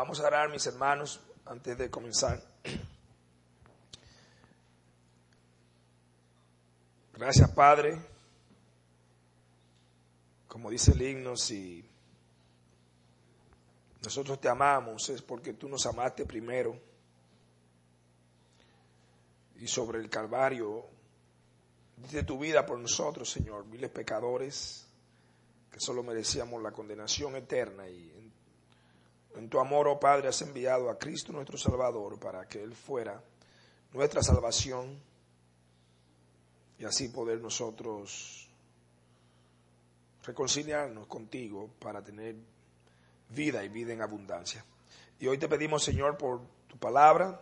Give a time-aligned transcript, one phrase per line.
[0.00, 2.42] Vamos a orar, mis hermanos, antes de comenzar.
[7.12, 8.00] Gracias, Padre.
[10.48, 11.86] Como dice el himno, si
[14.02, 16.80] nosotros te amamos es porque tú nos amaste primero.
[19.56, 20.86] Y sobre el Calvario,
[21.98, 24.86] diste tu vida por nosotros, Señor, miles pecadores
[25.70, 28.29] que solo merecíamos la condenación eterna y
[29.36, 33.22] en tu amor, oh Padre, has enviado a Cristo nuestro Salvador para que Él fuera
[33.92, 35.00] nuestra salvación
[36.78, 38.48] y así poder nosotros
[40.24, 42.36] reconciliarnos contigo para tener
[43.30, 44.64] vida y vida en abundancia.
[45.18, 47.40] Y hoy te pedimos, Señor, por tu palabra,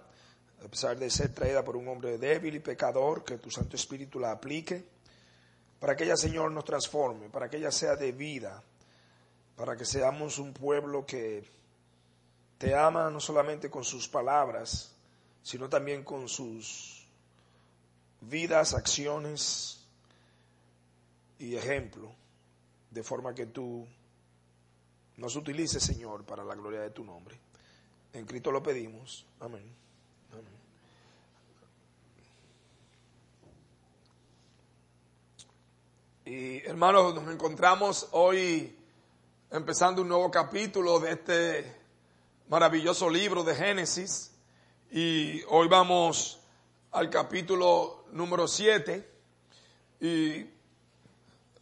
[0.65, 4.19] a pesar de ser traída por un hombre débil y pecador, que tu Santo Espíritu
[4.19, 4.85] la aplique,
[5.79, 8.63] para que ella, Señor, nos transforme, para que ella sea de vida,
[9.57, 11.45] para que seamos un pueblo que
[12.59, 14.93] te ama no solamente con sus palabras,
[15.43, 17.07] sino también con sus
[18.21, 19.87] vidas, acciones
[21.39, 22.13] y ejemplo,
[22.91, 23.87] de forma que tú
[25.17, 27.39] nos utilices, Señor, para la gloria de tu nombre.
[28.13, 29.25] En Cristo lo pedimos.
[29.39, 29.73] Amén.
[30.33, 30.45] Amén.
[36.25, 38.77] Y hermanos, nos encontramos hoy
[39.51, 41.78] empezando un nuevo capítulo de este
[42.49, 44.33] maravilloso libro de Génesis
[44.91, 46.41] y hoy vamos
[46.93, 49.07] al capítulo número 7
[50.01, 50.47] y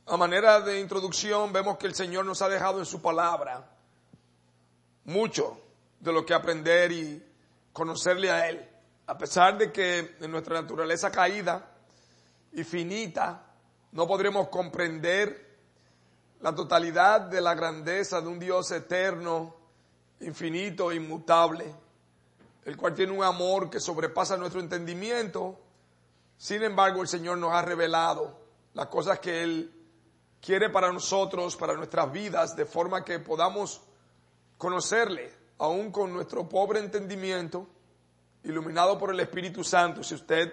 [0.06, 3.68] a manera de introducción vemos que el Señor nos ha dejado en su palabra
[5.04, 5.60] mucho
[5.98, 7.20] de lo que aprender y
[7.72, 8.64] conocerle a Él.
[9.08, 11.68] A pesar de que en nuestra naturaleza caída
[12.52, 13.44] y finita
[13.90, 15.58] no podremos comprender
[16.40, 19.55] la totalidad de la grandeza de un Dios eterno
[20.20, 21.72] infinito, inmutable,
[22.64, 25.58] el cual tiene un amor que sobrepasa nuestro entendimiento.
[26.36, 28.38] Sin embargo, el Señor nos ha revelado
[28.74, 29.72] las cosas que Él
[30.40, 33.80] quiere para nosotros, para nuestras vidas, de forma que podamos
[34.58, 37.66] conocerle, aún con nuestro pobre entendimiento,
[38.44, 40.52] iluminado por el Espíritu Santo, si usted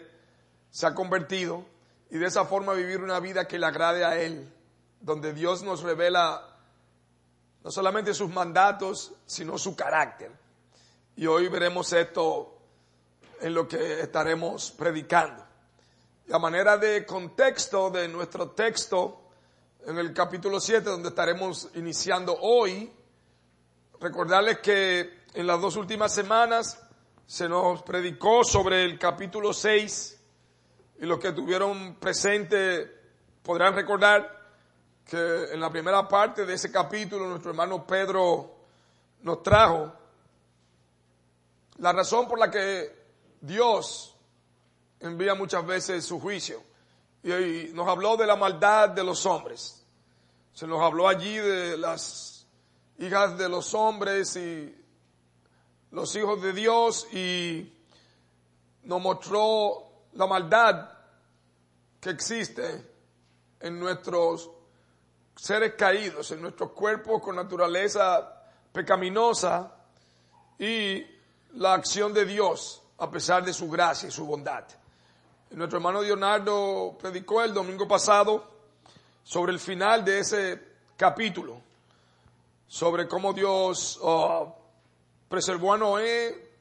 [0.69, 1.66] se ha convertido,
[2.09, 4.51] y de esa forma vivir una vida que le agrade a Él,
[5.01, 6.52] donde Dios nos revela
[7.63, 10.31] no solamente sus mandatos, sino su carácter.
[11.16, 12.57] Y hoy veremos esto
[13.40, 15.46] en lo que estaremos predicando.
[16.28, 19.29] Y a manera de contexto de nuestro texto,
[19.85, 22.91] en el capítulo 7, donde estaremos iniciando hoy,
[24.00, 26.80] recordarles que en las dos últimas semanas
[27.25, 30.22] se nos predicó sobre el capítulo 6
[31.00, 32.91] y los que tuvieron presente
[33.41, 34.42] podrán recordar
[35.05, 38.55] que en la primera parte de ese capítulo nuestro hermano Pedro
[39.21, 39.93] nos trajo
[41.77, 43.03] la razón por la que
[43.41, 44.15] Dios
[44.99, 46.63] envía muchas veces su juicio.
[47.23, 49.85] Y nos habló de la maldad de los hombres.
[50.53, 52.45] Se nos habló allí de las
[52.99, 54.75] hijas de los hombres y
[55.91, 57.71] los hijos de Dios y
[58.83, 60.89] nos mostró la maldad
[61.99, 62.85] que existe
[63.59, 64.49] en nuestros
[65.35, 69.71] seres caídos, en nuestros cuerpos con naturaleza pecaminosa
[70.59, 71.05] y
[71.53, 74.63] la acción de Dios a pesar de su gracia y su bondad.
[75.51, 78.44] Nuestro hermano Leonardo predicó el domingo pasado
[79.23, 80.61] sobre el final de ese
[80.97, 81.61] capítulo,
[82.67, 84.55] sobre cómo Dios oh,
[85.29, 86.51] preservó a Noé,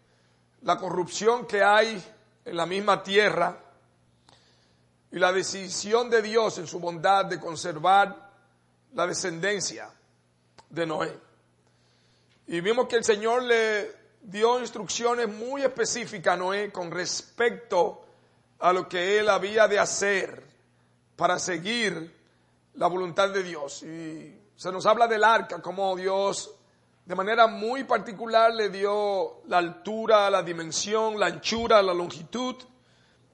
[0.63, 2.03] la corrupción que hay
[2.45, 3.59] en la misma tierra
[5.11, 8.32] y la decisión de Dios en su bondad de conservar
[8.95, 9.91] la descendencia
[10.69, 11.13] de Noé.
[12.47, 13.91] Y vimos que el Señor le
[14.23, 18.05] dio instrucciones muy específicas a Noé con respecto
[18.59, 20.43] a lo que él había de hacer
[21.17, 22.15] para seguir
[22.75, 23.83] la voluntad de Dios.
[23.83, 26.55] Y se nos habla del arca, como Dios
[27.05, 32.55] de manera muy particular le dio la altura, la dimensión, la anchura, la longitud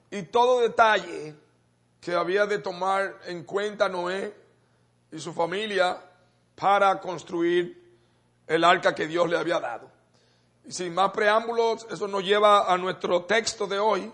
[0.09, 1.35] y todo detalle
[2.01, 4.33] que había de tomar en cuenta Noé
[5.11, 6.01] y su familia
[6.55, 7.79] para construir
[8.45, 9.89] el arca que Dios le había dado.
[10.65, 14.11] Y sin más preámbulos, eso nos lleva a nuestro texto de hoy,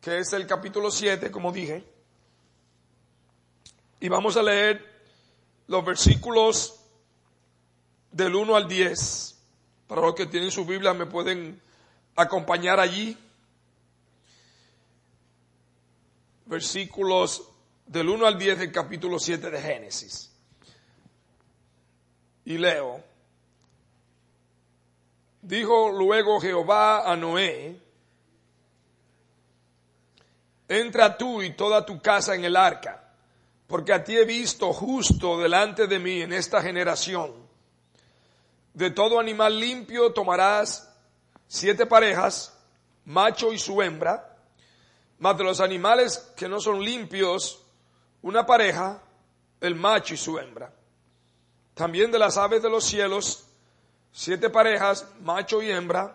[0.00, 1.84] que es el capítulo 7, como dije.
[4.00, 5.02] Y vamos a leer
[5.66, 6.80] los versículos
[8.12, 9.36] del 1 al 10.
[9.88, 11.60] Para los que tienen su Biblia me pueden
[12.16, 13.18] acompañar allí.
[16.46, 17.48] Versículos
[17.86, 20.29] del 1 al 10 del capítulo 7 de Génesis
[22.50, 23.00] y leo,
[25.42, 27.80] Dijo luego Jehová a Noé,
[30.68, 33.14] entra tú y toda tu casa en el arca,
[33.66, 37.32] porque a ti he visto justo delante de mí en esta generación.
[38.74, 40.92] De todo animal limpio tomarás
[41.46, 42.54] siete parejas,
[43.06, 44.36] macho y su hembra,
[45.18, 47.64] mas de los animales que no son limpios,
[48.20, 49.02] una pareja,
[49.60, 50.70] el macho y su hembra.
[51.80, 53.46] También de las aves de los cielos,
[54.12, 56.14] siete parejas, macho y hembra,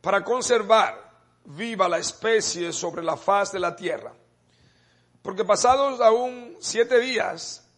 [0.00, 1.12] para conservar
[1.44, 4.14] viva la especie sobre la faz de la tierra.
[5.20, 7.68] Porque pasados aún siete días,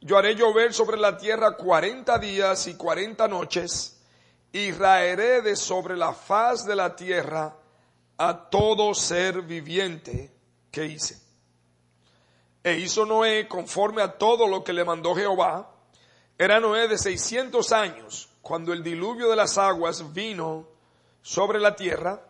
[0.00, 4.00] yo haré llover sobre la tierra cuarenta días y cuarenta noches,
[4.50, 7.58] y raeré de sobre la faz de la tierra
[8.16, 10.34] a todo ser viviente
[10.70, 11.20] que hice.
[12.62, 15.72] E hizo Noé conforme a todo lo que le mandó Jehová.
[16.36, 20.68] Era Noé de seiscientos años cuando el diluvio de las aguas vino
[21.22, 22.20] sobre la tierra,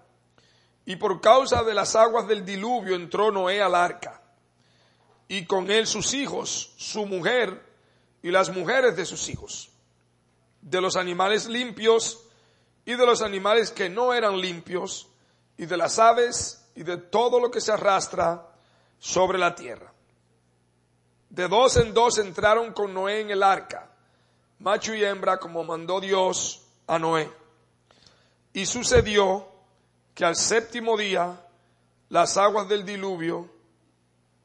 [0.87, 4.23] y por causa de las aguas del diluvio entró Noé al arca,
[5.27, 7.65] y con él sus hijos, su mujer
[8.23, 9.71] y las mujeres de sus hijos,
[10.61, 12.21] de los animales limpios
[12.85, 15.09] y de los animales que no eran limpios,
[15.57, 18.49] y de las aves y de todo lo que se arrastra
[18.99, 19.93] sobre la tierra.
[21.31, 23.94] De dos en dos entraron con Noé en el arca,
[24.65, 27.31] macho y hembra, como mandó Dios a Noé.
[28.55, 29.47] Y sucedió
[30.15, 31.39] que al séptimo día
[32.09, 33.47] las aguas del diluvio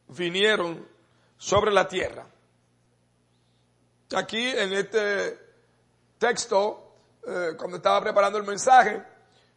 [0.10, 0.86] vinieron
[1.38, 2.28] sobre la tierra.
[4.14, 5.40] Aquí en este
[6.18, 6.96] texto,
[7.26, 9.02] eh, cuando estaba preparando el mensaje,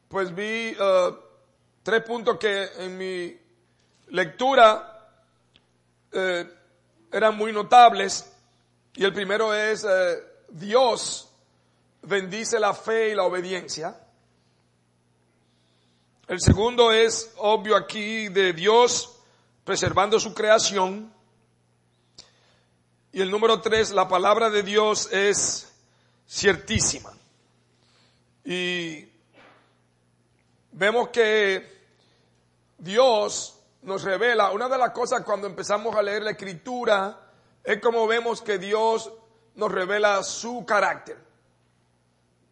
[0.06, 1.16] pues vi eh,
[1.82, 3.36] tres puntos que en mi
[4.10, 5.10] lectura
[6.12, 6.48] eh,
[7.10, 8.32] eran muy notables.
[8.94, 9.84] Y el primero es
[10.52, 11.30] Dios
[12.02, 13.98] bendice la fe y la obediencia.
[16.28, 19.18] El segundo es obvio aquí de Dios
[19.64, 21.12] preservando su creación.
[23.12, 25.72] Y el número tres, la palabra de Dios es
[26.28, 27.12] ciertísima.
[28.44, 29.08] Y
[30.72, 31.80] vemos que
[32.76, 37.18] Dios nos revela, una de las cosas cuando empezamos a leer la escritura
[37.64, 39.12] es como vemos que Dios
[39.54, 41.18] nos revela su carácter.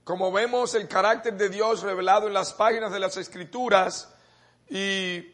[0.04, 4.12] Como vemos el carácter de Dios revelado en las páginas de las escrituras
[4.68, 5.32] y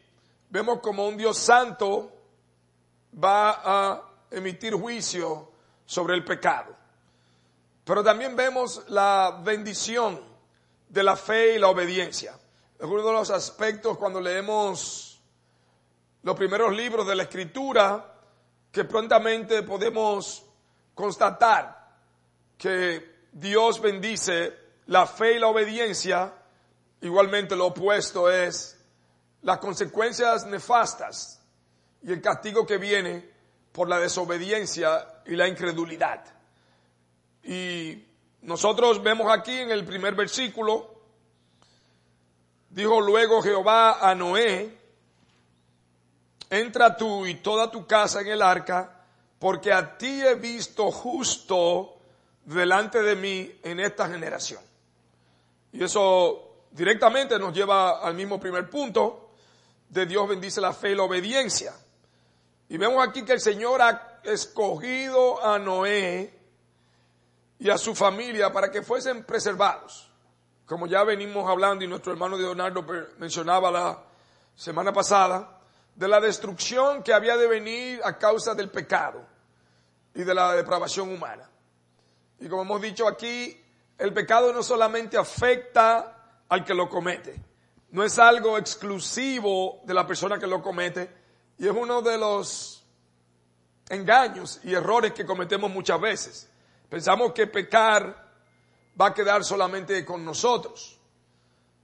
[0.51, 2.13] vemos como un Dios santo
[3.23, 5.51] va a emitir juicio
[5.85, 6.75] sobre el pecado.
[7.85, 10.21] Pero también vemos la bendición
[10.89, 12.39] de la fe y la obediencia.
[12.79, 15.21] Es uno de los aspectos cuando leemos
[16.23, 18.15] los primeros libros de la escritura
[18.73, 20.46] que prontamente podemos
[20.97, 21.77] constatar
[22.57, 24.57] que Dios bendice
[24.87, 26.33] la fe y la obediencia,
[27.03, 28.83] igualmente lo opuesto es
[29.43, 31.41] las consecuencias nefastas
[32.03, 33.29] y el castigo que viene
[33.73, 36.25] por la desobediencia y la incredulidad.
[37.45, 38.03] Y
[38.41, 40.95] nosotros vemos aquí en el primer versículo,
[42.71, 44.79] dijo luego Jehová a Noé,
[46.49, 48.96] entra tú y toda tu casa en el arca,
[49.39, 51.97] porque a ti he visto justo
[52.45, 54.63] delante de mí en esta generación.
[55.73, 59.31] Y eso directamente nos lleva al mismo primer punto,
[59.89, 61.75] de Dios bendice la fe y la obediencia.
[62.69, 66.37] Y vemos aquí que el Señor ha escogido a Noé
[67.59, 70.11] y a su familia para que fuesen preservados.
[70.67, 72.85] Como ya venimos hablando y nuestro hermano Leonardo
[73.19, 74.03] mencionaba la
[74.57, 75.56] semana pasada,
[75.97, 79.27] de la destrucción que había de venir a causa del pecado
[80.15, 81.51] y de la depravación humana.
[82.39, 83.59] Y como hemos dicho aquí,
[83.97, 87.43] el pecado no solamente afecta al que lo comete,
[87.91, 91.11] no es algo exclusivo de la persona que lo comete
[91.59, 92.85] y es uno de los
[93.89, 96.51] engaños y errores que cometemos muchas veces.
[96.91, 98.27] Pensamos que pecar
[99.01, 100.96] va a quedar solamente con nosotros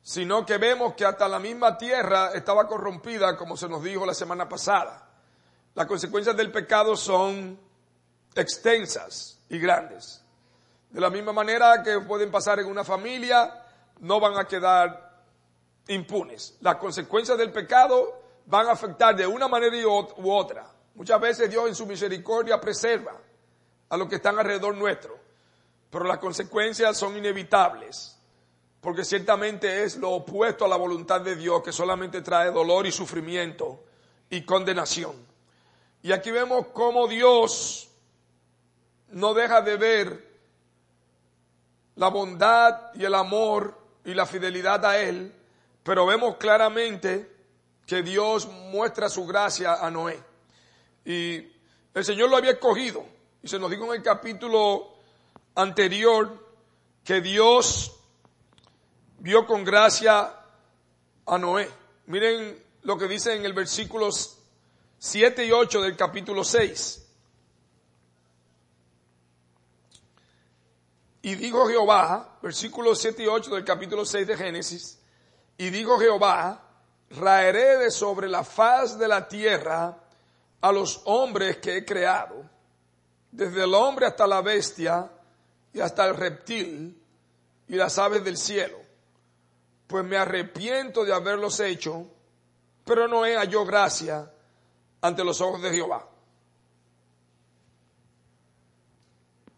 [0.03, 4.15] sino que vemos que hasta la misma tierra estaba corrompida, como se nos dijo la
[4.15, 5.09] semana pasada.
[5.75, 7.59] Las consecuencias del pecado son
[8.35, 10.25] extensas y grandes.
[10.91, 13.65] De la misma manera que pueden pasar en una familia,
[14.01, 15.23] no van a quedar
[15.87, 16.59] impunes.
[16.61, 20.67] Las consecuencias del pecado van a afectar de una manera u otra.
[20.95, 23.17] Muchas veces Dios en su misericordia preserva
[23.89, 25.17] a los que están alrededor nuestro,
[25.91, 28.19] pero las consecuencias son inevitables
[28.83, 32.91] porque ciertamente es lo opuesto a la voluntad de Dios, que solamente trae dolor y
[32.91, 33.85] sufrimiento
[34.29, 35.15] y condenación.
[36.03, 37.89] Y aquí vemos cómo Dios
[39.11, 40.33] no deja de ver
[41.95, 45.33] la bondad y el amor y la fidelidad a Él,
[45.85, 47.31] pero vemos claramente
[47.87, 50.21] que Dios muestra su gracia a Noé.
[51.05, 51.37] Y
[51.95, 53.05] el Señor lo había escogido.
[53.45, 54.89] Y se nos dijo en el capítulo
[55.55, 56.49] anterior
[57.05, 58.02] que Dios
[59.23, 60.35] vio con gracia
[61.27, 61.71] a Noé.
[62.07, 64.37] Miren lo que dice en el versículos
[64.99, 67.07] 7 y 8 del capítulo 6.
[71.23, 74.99] Y dijo Jehová, versículos 7 y 8 del capítulo 6 de Génesis,
[75.57, 76.61] y dijo Jehová,
[77.11, 79.99] raeré de sobre la faz de la tierra
[80.61, 82.43] a los hombres que he creado,
[83.31, 85.09] desde el hombre hasta la bestia
[85.73, 87.01] y hasta el reptil
[87.69, 88.82] y las aves del cielo,
[89.93, 92.07] pues me arrepiento de haberlos hecho,
[92.83, 94.33] pero no he hallado gracia
[95.03, 96.09] ante los ojos de Jehová.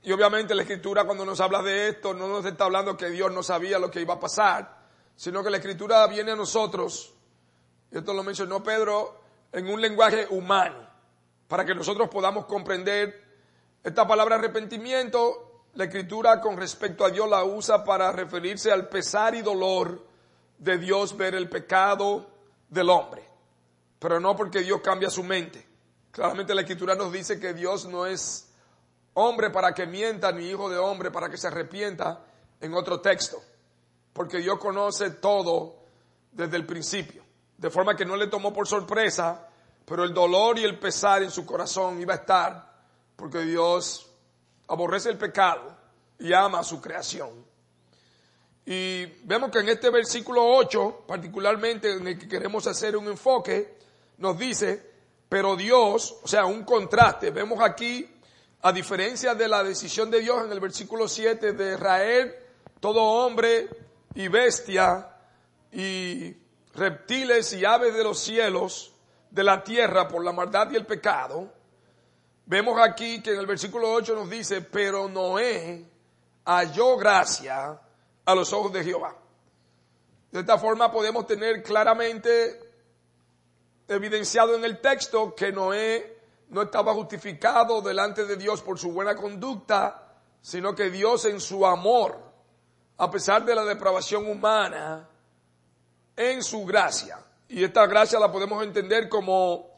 [0.02, 3.32] Y obviamente la escritura cuando nos habla de esto no nos está hablando que Dios
[3.32, 4.76] no sabía lo que iba a pasar,
[5.14, 7.14] sino que la escritura viene a nosotros,
[7.92, 9.20] y esto lo mencionó Pedro,
[9.52, 10.84] en un lenguaje humano,
[11.46, 13.22] para que nosotros podamos comprender
[13.84, 15.62] esta palabra arrepentimiento.
[15.74, 20.13] La escritura con respecto a Dios la usa para referirse al pesar y dolor
[20.58, 22.30] de Dios ver el pecado
[22.68, 23.28] del hombre,
[23.98, 25.66] pero no porque Dios cambia su mente.
[26.10, 28.48] Claramente la escritura nos dice que Dios no es
[29.14, 32.20] hombre para que mienta, ni hijo de hombre para que se arrepienta
[32.60, 33.42] en otro texto.
[34.12, 35.74] Porque Dios conoce todo
[36.30, 37.24] desde el principio.
[37.56, 39.48] De forma que no le tomó por sorpresa,
[39.84, 42.74] pero el dolor y el pesar en su corazón iba a estar,
[43.16, 44.10] porque Dios
[44.68, 45.76] aborrece el pecado
[46.18, 47.43] y ama a su creación.
[48.66, 53.76] Y vemos que en este versículo 8, particularmente en el que queremos hacer un enfoque,
[54.18, 54.90] nos dice,
[55.28, 58.08] pero Dios, o sea, un contraste, vemos aquí
[58.62, 62.34] a diferencia de la decisión de Dios en el versículo 7 de Israel,
[62.80, 63.68] todo hombre
[64.14, 65.10] y bestia
[65.70, 66.34] y
[66.74, 68.94] reptiles y aves de los cielos,
[69.30, 71.52] de la tierra por la maldad y el pecado,
[72.46, 75.84] vemos aquí que en el versículo 8 nos dice, pero Noé
[76.44, 77.80] halló gracia
[78.24, 79.16] a los ojos de Jehová.
[80.30, 82.60] De esta forma podemos tener claramente
[83.86, 89.14] evidenciado en el texto que Noé no estaba justificado delante de Dios por su buena
[89.14, 92.18] conducta, sino que Dios en su amor,
[92.98, 95.08] a pesar de la depravación humana,
[96.16, 97.18] en su gracia.
[97.48, 99.70] Y esta gracia la podemos entender como,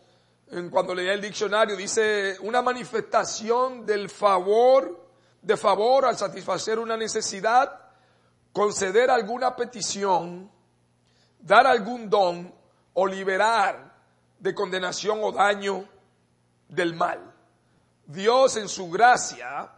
[0.71, 5.05] cuando leía el diccionario, dice una manifestación del favor,
[5.43, 7.86] de favor al satisfacer una necesidad,
[8.57, 10.51] conceder alguna petición,
[11.39, 12.55] dar algún don
[12.95, 13.95] o liberar
[14.39, 15.87] de condenación o daño
[16.67, 17.35] del mal.
[18.07, 19.71] Dios en su gracia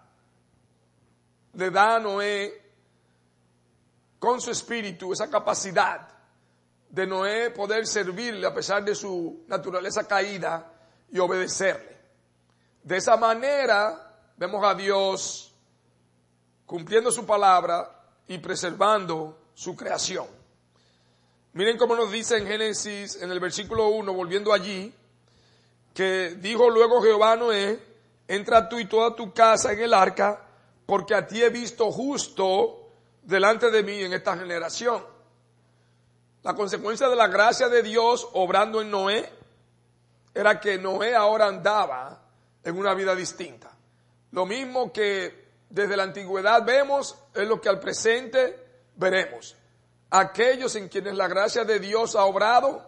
[1.54, 2.70] le da a Noé
[4.16, 6.06] con su espíritu esa capacidad
[6.88, 10.72] de Noé poder servirle a pesar de su naturaleza caída
[11.10, 11.96] y obedecerle.
[12.84, 15.52] De esa manera vemos a Dios
[16.64, 17.97] cumpliendo su palabra
[18.28, 20.26] y preservando su creación.
[21.54, 24.94] Miren cómo nos dice en Génesis, en el versículo 1, volviendo allí,
[25.94, 27.82] que dijo luego Jehová Noé,
[28.28, 30.46] entra tú y toda tu casa en el arca,
[30.86, 32.90] porque a ti he visto justo
[33.22, 35.04] delante de mí en esta generación.
[36.42, 39.32] La consecuencia de la gracia de Dios obrando en Noé
[40.34, 42.22] era que Noé ahora andaba
[42.62, 43.76] en una vida distinta.
[44.30, 48.64] Lo mismo que desde la antigüedad vemos es lo que al presente
[48.96, 49.56] veremos.
[50.10, 52.86] Aquellos en quienes la gracia de Dios ha obrado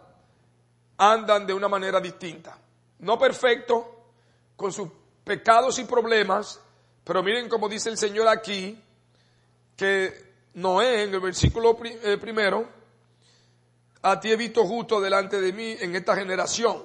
[0.97, 2.57] andan de una manera distinta
[3.01, 3.97] no perfecto,
[4.55, 4.89] con sus
[5.23, 6.61] pecados y problemas,
[7.03, 8.81] pero miren como dice el Señor aquí,
[9.75, 12.67] que Noé en el versículo eh, primero,
[14.03, 16.83] a ti he visto justo delante de mí en esta generación.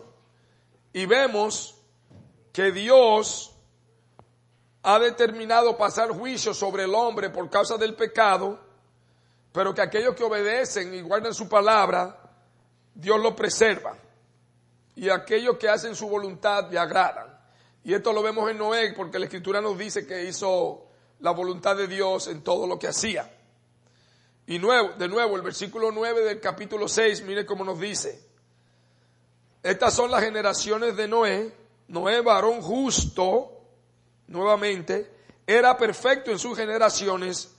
[0.93, 1.77] Y vemos
[2.53, 3.55] que Dios
[4.89, 8.57] ha determinado pasar juicio sobre el hombre por causa del pecado,
[9.51, 12.17] pero que aquellos que obedecen y guardan su palabra,
[12.95, 13.97] Dios lo preserva
[14.95, 17.37] y aquellos que hacen su voluntad le agradan.
[17.83, 20.87] Y esto lo vemos en Noé porque la escritura nos dice que hizo
[21.19, 23.29] la voluntad de Dios en todo lo que hacía.
[24.47, 28.25] Y de nuevo, el versículo 9 del capítulo 6, mire cómo nos dice.
[29.65, 31.53] Estas son las generaciones de Noé.
[31.89, 33.56] Noé, varón justo,
[34.29, 35.11] nuevamente,
[35.47, 37.53] era perfecto en sus generaciones.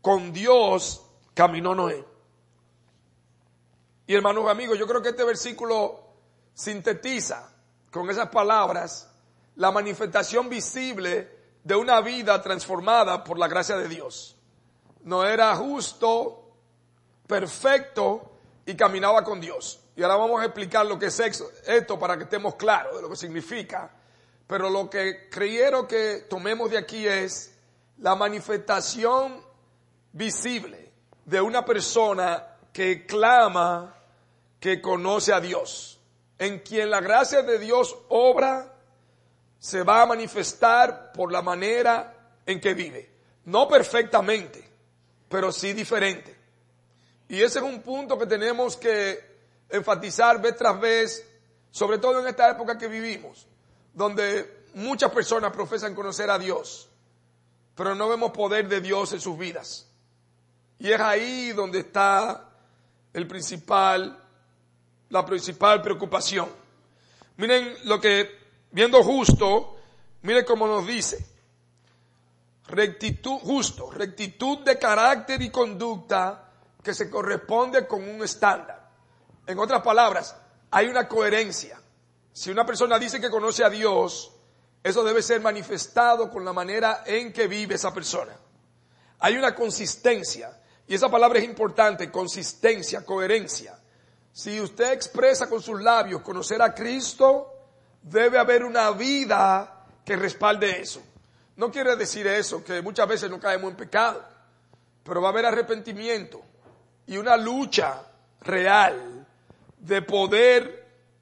[0.00, 2.04] Con Dios caminó Noé.
[4.06, 6.00] Y hermanos amigos, yo creo que este versículo
[6.54, 7.52] sintetiza
[7.90, 9.10] con esas palabras
[9.56, 14.36] la manifestación visible de una vida transformada por la gracia de Dios.
[15.04, 16.50] No era justo,
[17.26, 18.32] perfecto
[18.66, 19.80] y caminaba con Dios.
[19.96, 23.10] Y ahora vamos a explicar lo que es esto para que estemos claros de lo
[23.10, 23.90] que significa.
[24.50, 27.56] Pero lo que creyeron que tomemos de aquí es
[27.98, 29.40] la manifestación
[30.10, 30.90] visible
[31.24, 33.94] de una persona que clama
[34.58, 36.00] que conoce a Dios,
[36.36, 38.74] en quien la gracia de Dios obra,
[39.60, 43.08] se va a manifestar por la manera en que vive.
[43.44, 44.68] No perfectamente,
[45.28, 46.36] pero sí diferente.
[47.28, 49.30] Y ese es un punto que tenemos que
[49.68, 51.24] enfatizar vez tras vez,
[51.70, 53.46] sobre todo en esta época que vivimos,
[53.92, 56.88] donde muchas personas profesan conocer a Dios,
[57.74, 59.86] pero no vemos poder de Dios en sus vidas.
[60.78, 62.48] Y es ahí donde está
[63.12, 64.18] el principal,
[65.08, 66.48] la principal preocupación.
[67.36, 68.30] Miren lo que,
[68.70, 69.76] viendo justo,
[70.22, 71.26] miren cómo nos dice.
[72.66, 76.50] Rectitud, justo, rectitud de carácter y conducta
[76.82, 78.88] que se corresponde con un estándar.
[79.46, 80.36] En otras palabras,
[80.70, 81.79] hay una coherencia.
[82.32, 84.32] Si una persona dice que conoce a Dios,
[84.82, 88.36] eso debe ser manifestado con la manera en que vive esa persona.
[89.18, 93.78] Hay una consistencia, y esa palabra es importante, consistencia, coherencia.
[94.32, 97.52] Si usted expresa con sus labios conocer a Cristo,
[98.02, 101.02] debe haber una vida que respalde eso.
[101.56, 104.24] No quiere decir eso, que muchas veces no caemos en pecado,
[105.02, 106.40] pero va a haber arrepentimiento,
[107.06, 108.02] y una lucha
[108.40, 109.26] real
[109.78, 110.79] de poder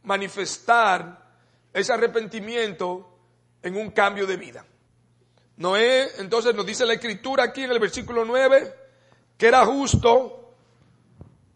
[0.09, 1.25] manifestar
[1.73, 3.09] ese arrepentimiento
[3.63, 4.65] en un cambio de vida.
[5.59, 8.75] Noé, entonces nos dice la escritura aquí en el versículo 9,
[9.37, 10.55] que era justo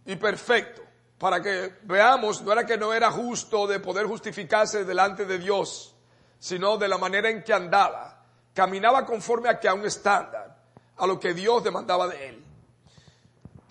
[0.07, 0.83] y perfecto.
[1.19, 5.97] Para que veamos, no era que no era justo de poder justificarse delante de Dios,
[6.39, 8.25] sino de la manera en que andaba.
[8.55, 10.63] Caminaba conforme a que a un estándar,
[10.97, 12.43] a lo que Dios demandaba de él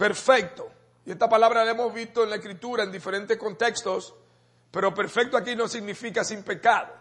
[0.01, 0.67] perfecto.
[1.05, 4.15] Y esta palabra la hemos visto en la escritura en diferentes contextos,
[4.71, 6.93] pero perfecto aquí no significa sin pecado.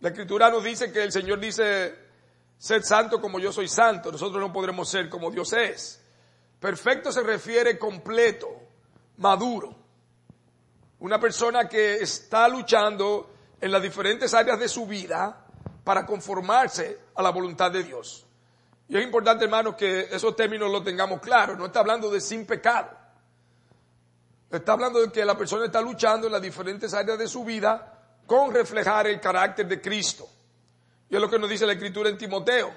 [0.00, 1.94] La escritura nos dice que el Señor dice,
[2.58, 6.02] sed santo como yo soy santo, nosotros no podremos ser como Dios es.
[6.58, 8.48] Perfecto se refiere completo,
[9.18, 9.74] maduro.
[10.98, 15.46] Una persona que está luchando en las diferentes áreas de su vida
[15.84, 18.26] para conformarse a la voluntad de Dios.
[18.88, 21.56] Y es importante, hermanos, que esos términos los tengamos claros.
[21.56, 22.90] No está hablando de sin pecado.
[24.50, 27.98] Está hablando de que la persona está luchando en las diferentes áreas de su vida
[28.26, 30.28] con reflejar el carácter de Cristo.
[31.08, 32.72] Y es lo que nos dice la Escritura en Timoteo,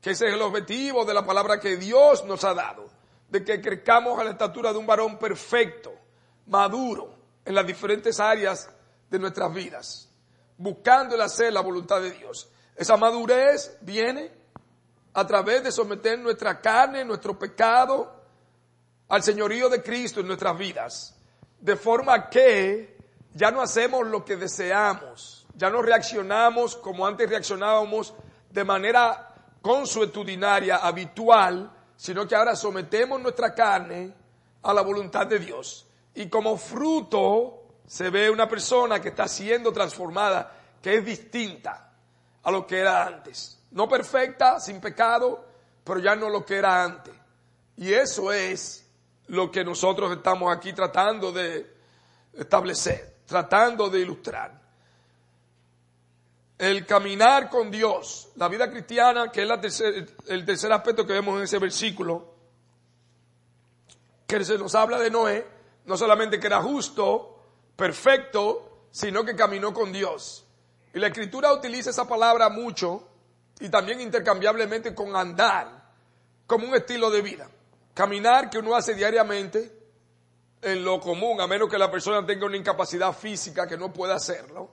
[0.00, 2.86] que ese es el objetivo de la palabra que Dios nos ha dado,
[3.28, 5.92] de que crezcamos a la estatura de un varón perfecto,
[6.46, 8.70] maduro, en las diferentes áreas
[9.10, 10.08] de nuestras vidas,
[10.56, 12.48] buscando el hacer la voluntad de Dios.
[12.76, 14.30] Esa madurez viene
[15.14, 18.21] a través de someter nuestra carne, nuestro pecado,
[19.12, 21.14] al señorío de Cristo en nuestras vidas.
[21.60, 22.96] De forma que
[23.34, 28.14] ya no hacemos lo que deseamos, ya no reaccionamos como antes reaccionábamos
[28.50, 34.14] de manera consuetudinaria, habitual, sino que ahora sometemos nuestra carne
[34.62, 35.86] a la voluntad de Dios.
[36.14, 41.92] Y como fruto se ve una persona que está siendo transformada, que es distinta
[42.42, 45.44] a lo que era antes no perfecta, sin pecado,
[45.84, 47.14] pero ya no lo que era antes.
[47.76, 48.86] Y eso es
[49.32, 51.74] lo que nosotros estamos aquí tratando de
[52.34, 54.60] establecer, tratando de ilustrar.
[56.58, 61.44] El caminar con Dios, la vida cristiana, que es el tercer aspecto que vemos en
[61.44, 62.34] ese versículo,
[64.26, 65.46] que se nos habla de Noé,
[65.86, 67.38] no solamente que era justo,
[67.74, 70.44] perfecto, sino que caminó con Dios.
[70.92, 73.08] Y la escritura utiliza esa palabra mucho
[73.60, 75.90] y también intercambiablemente con andar
[76.46, 77.48] como un estilo de vida.
[77.94, 79.70] Caminar que uno hace diariamente
[80.62, 84.14] en lo común, a menos que la persona tenga una incapacidad física que no pueda
[84.14, 84.70] hacerlo.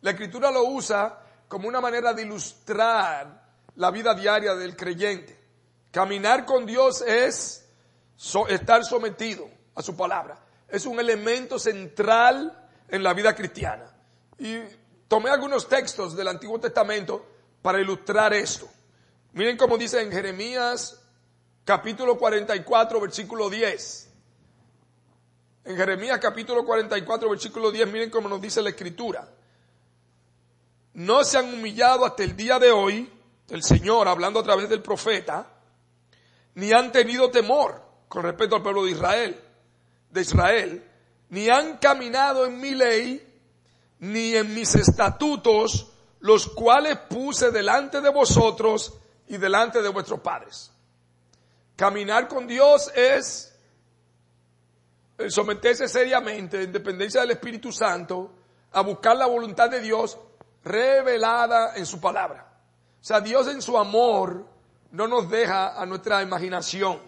[0.00, 5.38] La escritura lo usa como una manera de ilustrar la vida diaria del creyente.
[5.90, 7.68] Caminar con Dios es
[8.48, 10.38] estar sometido a su palabra.
[10.68, 13.94] Es un elemento central en la vida cristiana.
[14.38, 14.58] Y
[15.06, 17.26] tomé algunos textos del Antiguo Testamento
[17.62, 18.68] para ilustrar esto.
[19.32, 21.05] Miren cómo dice en Jeremías
[21.66, 24.08] capítulo 44, versículo 10.
[25.64, 29.28] En Jeremías capítulo 44, versículo 10, miren cómo nos dice la escritura.
[30.94, 33.10] No se han humillado hasta el día de hoy,
[33.50, 35.44] el Señor hablando a través del profeta,
[36.54, 39.40] ni han tenido temor con respecto al pueblo de Israel,
[40.10, 40.90] de Israel,
[41.30, 43.26] ni han caminado en mi ley,
[43.98, 48.94] ni en mis estatutos, los cuales puse delante de vosotros
[49.26, 50.70] y delante de vuestros padres.
[51.76, 53.54] Caminar con Dios es
[55.18, 58.32] el someterse seriamente, en dependencia del Espíritu Santo,
[58.72, 60.18] a buscar la voluntad de Dios
[60.64, 62.46] revelada en su palabra.
[63.00, 64.46] O sea, Dios en su amor
[64.90, 67.00] no nos deja a nuestra imaginación,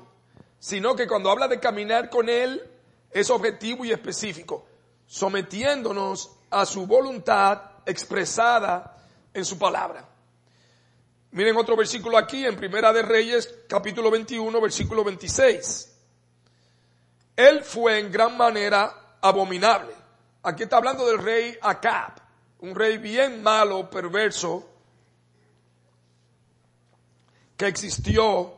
[0.58, 2.62] sino que cuando habla de caminar con Él
[3.10, 4.66] es objetivo y específico,
[5.06, 8.96] sometiéndonos a su voluntad expresada
[9.32, 10.06] en su palabra.
[11.30, 15.94] Miren otro versículo aquí en Primera de Reyes, capítulo 21, versículo 26.
[17.36, 19.92] Él fue en gran manera abominable.
[20.42, 22.14] Aquí está hablando del rey Acab,
[22.60, 24.66] un rey bien malo, perverso,
[27.56, 28.54] que existió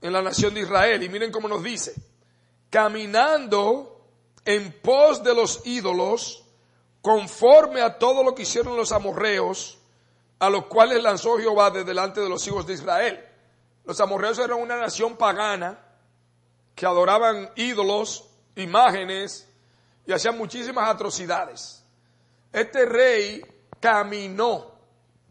[0.00, 1.02] en la nación de Israel.
[1.02, 1.94] Y miren cómo nos dice,
[2.70, 4.00] caminando
[4.46, 6.44] en pos de los ídolos,
[7.02, 9.77] conforme a todo lo que hicieron los amorreos,
[10.38, 13.24] a los cuales lanzó Jehová de delante de los hijos de Israel.
[13.84, 15.78] Los amorreos eran una nación pagana
[16.74, 19.48] que adoraban ídolos, imágenes
[20.06, 21.84] y hacían muchísimas atrocidades.
[22.52, 23.42] Este rey
[23.80, 24.72] caminó,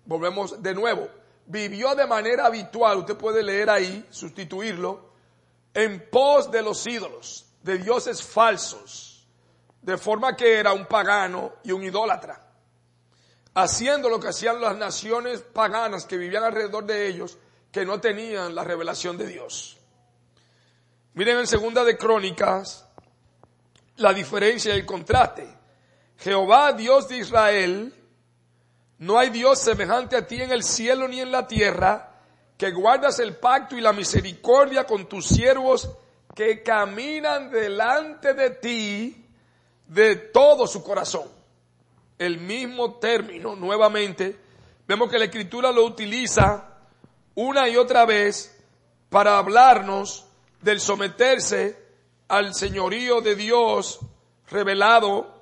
[0.05, 1.07] volvemos de nuevo,
[1.45, 5.07] vivió de manera habitual, usted puede leer ahí, sustituirlo,
[5.73, 9.27] en pos de los ídolos, de dioses falsos,
[9.81, 12.46] de forma que era un pagano y un idólatra,
[13.57, 17.39] haciendo lo que hacían las naciones paganas que vivían alrededor de ellos,
[17.71, 19.77] que no tenían la revelación de Dios.
[21.15, 22.87] Miren en segunda de Crónicas
[23.95, 25.47] la diferencia y el contraste.
[26.19, 27.95] Jehová, Dios de Israel,
[28.99, 32.11] no hay Dios semejante a ti en el cielo ni en la tierra,
[32.59, 35.89] que guardas el pacto y la misericordia con tus siervos
[36.35, 39.25] que caminan delante de ti
[39.87, 41.36] de todo su corazón.
[42.17, 44.35] El mismo término, nuevamente,
[44.87, 46.77] vemos que la escritura lo utiliza
[47.35, 48.57] una y otra vez
[49.09, 50.25] para hablarnos
[50.61, 51.77] del someterse
[52.27, 53.99] al señorío de Dios
[54.49, 55.39] revelado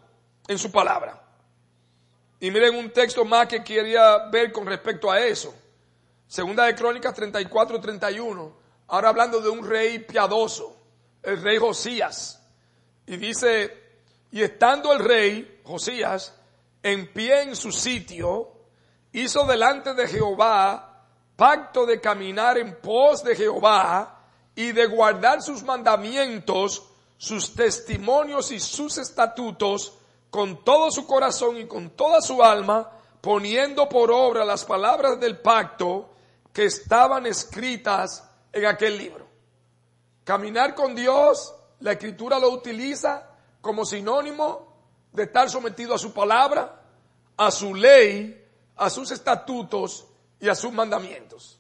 [0.48, 1.22] en su palabra.
[2.40, 5.56] Y miren un texto más que quería ver con respecto a eso.
[6.28, 8.58] Segunda de Crónicas 34, 31.
[8.88, 10.76] Ahora hablando de un rey piadoso,
[11.24, 12.42] el rey Josías.
[13.08, 13.74] Y dice,
[14.32, 16.36] y estando el rey Josías
[16.86, 18.52] en pie en su sitio,
[19.12, 21.02] hizo delante de Jehová
[21.36, 24.20] pacto de caminar en pos de Jehová
[24.54, 26.84] y de guardar sus mandamientos,
[27.18, 29.98] sus testimonios y sus estatutos
[30.30, 35.40] con todo su corazón y con toda su alma, poniendo por obra las palabras del
[35.40, 36.12] pacto
[36.54, 39.26] que estaban escritas en aquel libro.
[40.24, 43.28] Caminar con Dios, la escritura lo utiliza
[43.60, 44.65] como sinónimo
[45.16, 46.82] de estar sometido a su palabra,
[47.38, 48.44] a su ley,
[48.76, 50.06] a sus estatutos
[50.40, 51.60] y a sus mandamientos.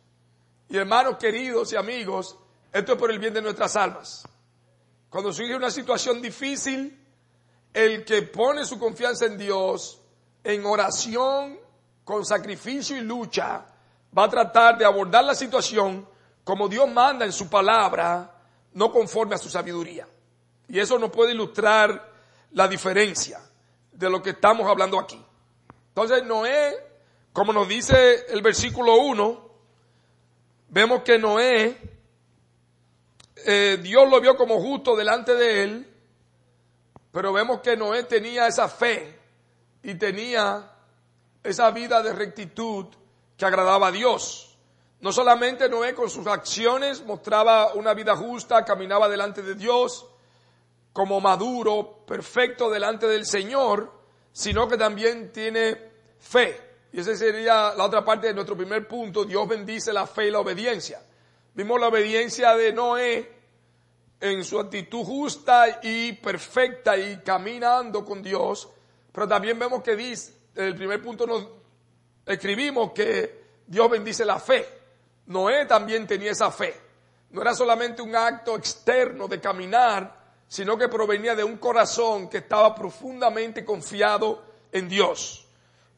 [0.68, 2.38] Y hermanos queridos y amigos,
[2.72, 4.28] esto es por el bien de nuestras almas.
[5.10, 7.02] Cuando surge una situación difícil,
[7.74, 10.02] el que pone su confianza en Dios,
[10.44, 11.60] en oración,
[12.04, 13.65] con sacrificio y lucha,
[14.18, 16.08] va a tratar de abordar la situación
[16.44, 18.32] como Dios manda en su palabra,
[18.74, 20.08] no conforme a su sabiduría.
[20.68, 22.14] Y eso nos puede ilustrar
[22.56, 23.41] la diferencia
[23.91, 25.22] de lo que estamos hablando aquí.
[25.89, 26.74] Entonces Noé,
[27.34, 29.50] como nos dice el versículo 1,
[30.70, 31.78] vemos que Noé,
[33.46, 35.94] eh, Dios lo vio como justo delante de él,
[37.12, 39.20] pero vemos que Noé tenía esa fe
[39.84, 40.72] y tenía
[41.44, 42.88] esa vida de rectitud
[43.38, 44.58] que agradaba a Dios.
[45.02, 50.06] No solamente Noé con sus acciones mostraba una vida justa, caminaba delante de Dios
[50.95, 53.91] como maduro, perfecto delante del Señor,
[54.31, 55.77] sino que también tiene
[56.17, 56.58] fe.
[56.93, 59.25] Y esa sería la otra parte de nuestro primer punto.
[59.25, 61.01] Dios bendice la fe y la obediencia.
[61.53, 63.29] Vimos la obediencia de Noé
[64.21, 68.69] en su actitud justa y perfecta y caminando con Dios,
[69.12, 71.45] pero también vemos que dice, en el primer punto nos
[72.25, 74.65] escribimos que Dios bendice la fe.
[75.25, 76.73] Noé también tenía esa fe.
[77.31, 80.14] No era solamente un acto externo de caminar,
[80.47, 85.45] sino que provenía de un corazón que estaba profundamente confiado en Dios.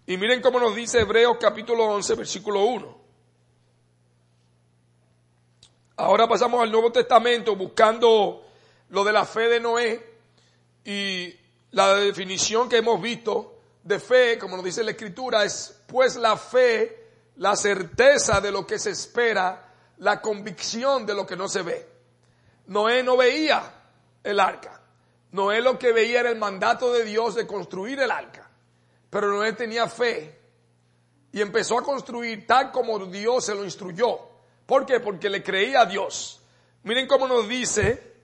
[0.06, 2.98] Y miren cómo nos dice Hebreos capítulo 11, versículo 1.
[5.98, 8.46] Ahora pasamos al Nuevo Testamento buscando
[8.90, 10.18] lo de la fe de Noé
[10.86, 11.36] y
[11.72, 16.38] la definición que hemos visto de fe, como nos dice la Escritura, es pues la
[16.38, 17.06] fe,
[17.38, 21.90] la certeza de lo que se espera, la convicción de lo que no se ve.
[22.68, 23.77] Noé no veía
[24.28, 24.82] el arca.
[25.32, 28.50] Noé lo que veía era el mandato de Dios de construir el arca.
[29.10, 30.38] Pero Noé tenía fe
[31.32, 34.20] y empezó a construir tal como Dios se lo instruyó.
[34.66, 35.00] ¿Por qué?
[35.00, 36.42] Porque le creía a Dios.
[36.84, 38.16] Miren cómo nos dice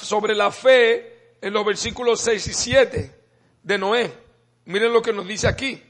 [0.00, 3.20] sobre la fe en los versículos 6 y 7
[3.62, 4.12] de Noé.
[4.64, 5.82] Miren lo que nos dice aquí.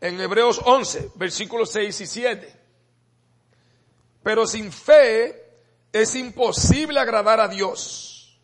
[0.00, 2.57] En Hebreos 11, versículos 6 y 7.
[4.28, 5.42] Pero sin fe
[5.90, 8.38] es imposible agradar a Dios,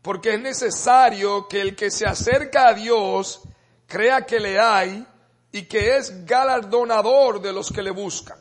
[0.00, 3.40] porque es necesario que el que se acerca a Dios
[3.88, 5.04] crea que le hay
[5.50, 8.38] y que es galardonador de los que le buscan.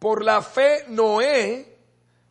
[0.00, 1.78] Por la fe Noé,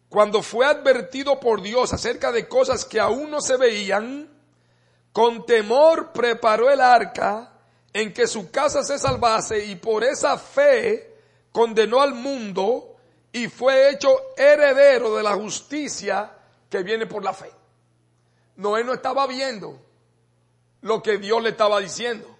[0.09, 4.37] cuando fue advertido por Dios acerca de cosas que aún no se veían,
[5.13, 7.53] con temor preparó el arca
[7.93, 11.15] en que su casa se salvase y por esa fe
[11.53, 12.91] condenó al mundo
[13.35, 16.31] y fue hecho heredero de la justicia
[16.69, 17.51] que viene por la fe.
[18.55, 19.77] Noé no estaba viendo
[20.79, 22.33] lo que Dios le estaba diciendo.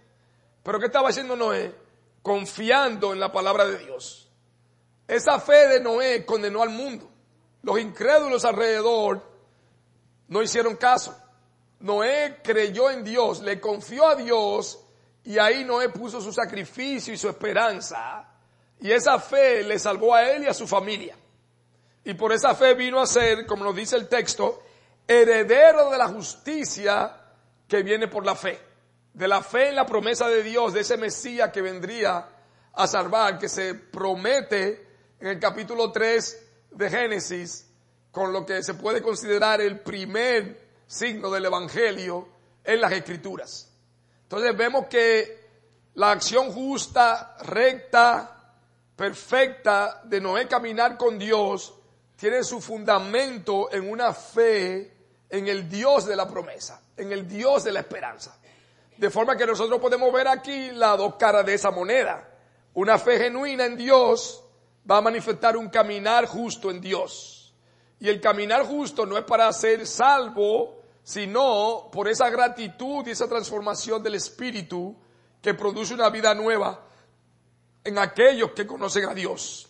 [0.64, 1.76] Pero ¿qué estaba haciendo Noé?
[2.22, 4.32] Confiando en la palabra de Dios.
[5.06, 7.10] Esa fe de Noé condenó al mundo.
[7.62, 9.22] Los incrédulos alrededor
[10.30, 11.14] no hicieron caso.
[11.82, 14.80] Noé creyó en Dios, le confió a Dios
[15.26, 18.35] y ahí Noé puso su sacrificio y su esperanza.
[18.86, 21.16] Y esa fe le salvó a él y a su familia.
[22.04, 24.62] Y por esa fe vino a ser, como nos dice el texto,
[25.08, 27.12] heredero de la justicia
[27.68, 28.60] que viene por la fe.
[29.12, 32.30] De la fe en la promesa de Dios, de ese Mesías que vendría
[32.74, 34.88] a salvar, que se promete
[35.20, 37.68] en el capítulo 3 de Génesis
[38.12, 42.30] con lo que se puede considerar el primer signo del Evangelio
[42.64, 43.68] en las Escrituras.
[44.22, 45.44] Entonces vemos que
[45.96, 48.35] la acción justa, recta,
[48.96, 51.74] perfecta de Noé caminar con Dios
[52.16, 54.94] tiene su fundamento en una fe
[55.30, 58.38] en el Dios de la promesa, en el Dios de la esperanza.
[58.98, 62.30] De forma que nosotros podemos ver aquí las dos caras de esa moneda.
[62.74, 64.44] Una fe genuina en Dios
[64.90, 67.54] va a manifestar un caminar justo en Dios.
[68.00, 73.28] Y el caminar justo no es para ser salvo, sino por esa gratitud y esa
[73.28, 74.96] transformación del Espíritu
[75.42, 76.86] que produce una vida nueva
[77.86, 79.70] en aquellos que conocen a Dios.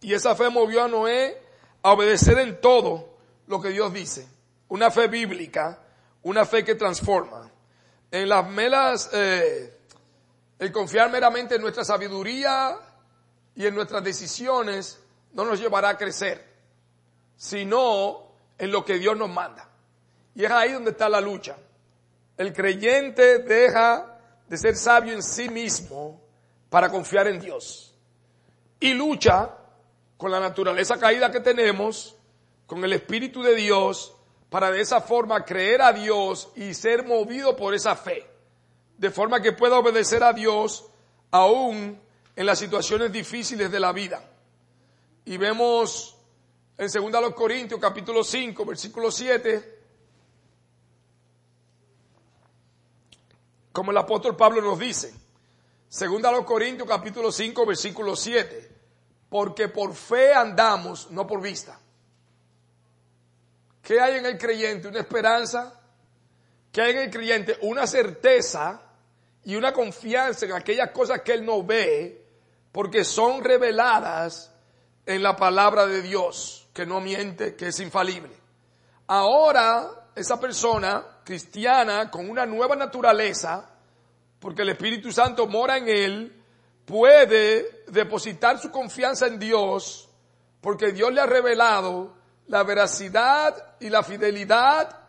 [0.00, 1.36] Y esa fe movió a Noé
[1.82, 4.26] a obedecer en todo lo que Dios dice.
[4.68, 5.80] Una fe bíblica,
[6.22, 7.50] una fe que transforma.
[8.10, 9.76] En las melas, eh,
[10.58, 12.78] el confiar meramente en nuestra sabiduría
[13.56, 15.00] y en nuestras decisiones
[15.32, 16.46] no nos llevará a crecer,
[17.36, 19.68] sino en lo que Dios nos manda.
[20.36, 21.56] Y es ahí donde está la lucha.
[22.36, 24.16] El creyente deja
[24.48, 26.23] de ser sabio en sí mismo
[26.74, 27.94] para confiar en Dios.
[28.80, 29.48] Y lucha
[30.16, 32.16] con la naturaleza caída que tenemos,
[32.66, 34.12] con el Espíritu de Dios,
[34.50, 38.28] para de esa forma creer a Dios y ser movido por esa fe.
[38.98, 40.86] De forma que pueda obedecer a Dios
[41.30, 41.96] aún
[42.34, 44.28] en las situaciones difíciles de la vida.
[45.26, 46.16] Y vemos
[46.76, 49.78] en 2 Corintios capítulo 5, versículo 7,
[53.70, 55.23] como el apóstol Pablo nos dice.
[55.96, 58.68] 2 Corintios capítulo 5, versículo 7,
[59.28, 61.78] porque por fe andamos, no por vista.
[63.80, 64.88] ¿Qué hay en el creyente?
[64.88, 65.80] Una esperanza.
[66.72, 67.58] ¿Qué hay en el creyente?
[67.62, 68.82] Una certeza
[69.44, 72.26] y una confianza en aquellas cosas que él no ve
[72.72, 74.52] porque son reveladas
[75.06, 78.34] en la palabra de Dios, que no miente, que es infalible.
[79.06, 83.73] Ahora, esa persona cristiana con una nueva naturaleza,
[84.44, 86.44] porque el Espíritu Santo mora en él,
[86.84, 90.06] puede depositar su confianza en Dios,
[90.60, 92.14] porque Dios le ha revelado
[92.48, 95.00] la veracidad y la fidelidad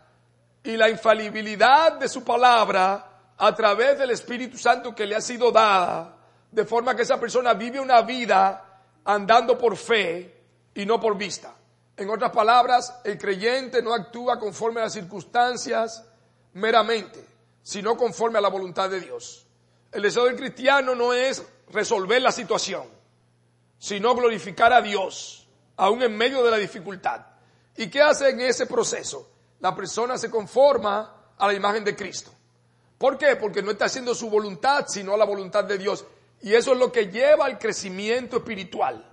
[0.64, 5.52] y la infalibilidad de su palabra a través del Espíritu Santo que le ha sido
[5.52, 6.16] dada
[6.50, 10.34] de forma que esa persona vive una vida andando por fe
[10.74, 11.52] y no por vista.
[11.94, 16.06] En otras palabras, el creyente no actúa conforme a las circunstancias
[16.54, 17.22] meramente,
[17.66, 19.44] sino conforme a la voluntad de Dios.
[19.90, 22.84] El deseo del cristiano no es resolver la situación,
[23.76, 27.26] sino glorificar a Dios, aún en medio de la dificultad.
[27.76, 29.28] ¿Y qué hace en ese proceso?
[29.58, 32.30] La persona se conforma a la imagen de Cristo.
[32.98, 33.34] ¿Por qué?
[33.34, 36.04] Porque no está haciendo su voluntad, sino la voluntad de Dios.
[36.42, 39.04] Y eso es lo que lleva al crecimiento espiritual.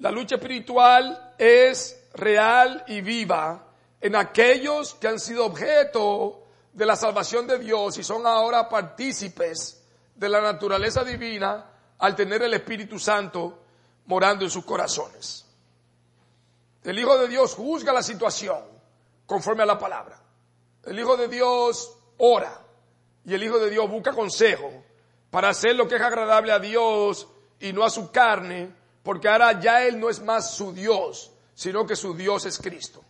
[0.00, 3.64] La lucha espiritual es real y viva
[4.00, 9.82] en aquellos que han sido objeto de la salvación de Dios y son ahora partícipes
[10.14, 11.64] de la naturaleza divina
[11.98, 13.58] al tener el Espíritu Santo
[14.06, 15.44] morando en sus corazones.
[16.82, 18.62] El Hijo de Dios juzga la situación
[19.26, 20.20] conforme a la palabra.
[20.84, 22.60] El Hijo de Dios ora
[23.24, 24.70] y el Hijo de Dios busca consejo
[25.30, 27.28] para hacer lo que es agradable a Dios
[27.60, 31.86] y no a su carne, porque ahora ya Él no es más su Dios, sino
[31.86, 33.02] que su Dios es Cristo.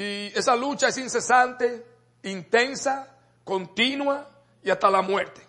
[0.00, 1.84] Y esa lucha es incesante,
[2.22, 3.06] intensa,
[3.44, 4.26] continua
[4.62, 5.46] y hasta la muerte.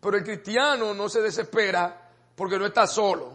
[0.00, 3.32] Pero el cristiano no se desespera porque no está solo,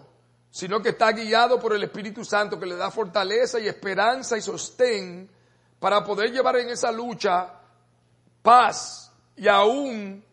[0.49, 4.41] sino que está guiado por el Espíritu Santo que le da fortaleza y esperanza y
[4.41, 5.29] sostén
[5.77, 7.55] para poder llevar en esa lucha
[8.41, 10.23] paz y aún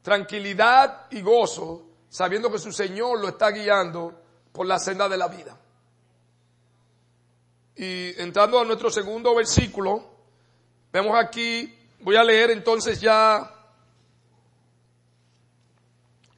[0.00, 4.14] tranquilidad y gozo, sabiendo que su Señor lo está guiando
[4.52, 5.58] por la senda de la vida.
[7.76, 10.02] Y entrando a nuestro segundo versículo,
[10.92, 13.52] vemos aquí, voy a leer entonces ya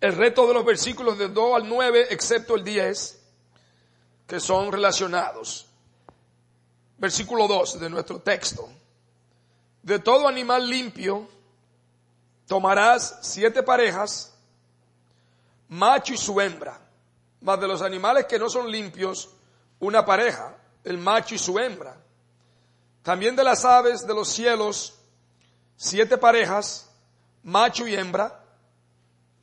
[0.01, 3.21] el resto de los versículos de 2 al 9, excepto el 10,
[4.27, 5.67] que son relacionados.
[6.99, 8.69] Versículo 2 de nuestro texto.
[9.83, 11.29] De todo animal limpio,
[12.47, 14.35] tomarás siete parejas,
[15.69, 16.81] macho y su hembra,
[17.41, 19.31] mas de los animales que no son limpios,
[19.79, 20.58] una pareja,
[20.89, 21.95] el macho y su hembra.
[23.03, 24.99] También de las aves de los cielos,
[25.77, 26.89] siete parejas,
[27.43, 28.43] macho y hembra,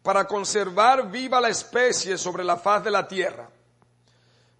[0.01, 3.47] para conservar viva la especie sobre la faz de la tierra.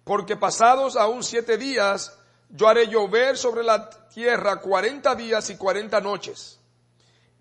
[0.04, 2.16] Porque pasados aún siete días,
[2.50, 6.60] yo haré llover sobre la tierra cuarenta días y cuarenta noches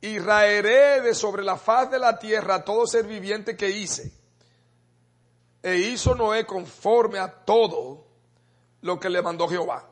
[0.02, 4.12] y raeré de sobre la faz de la tierra todo ser viviente que hice.
[5.62, 8.05] E hizo Noé conforme a todo
[8.86, 9.90] lo que le mandó Jehová.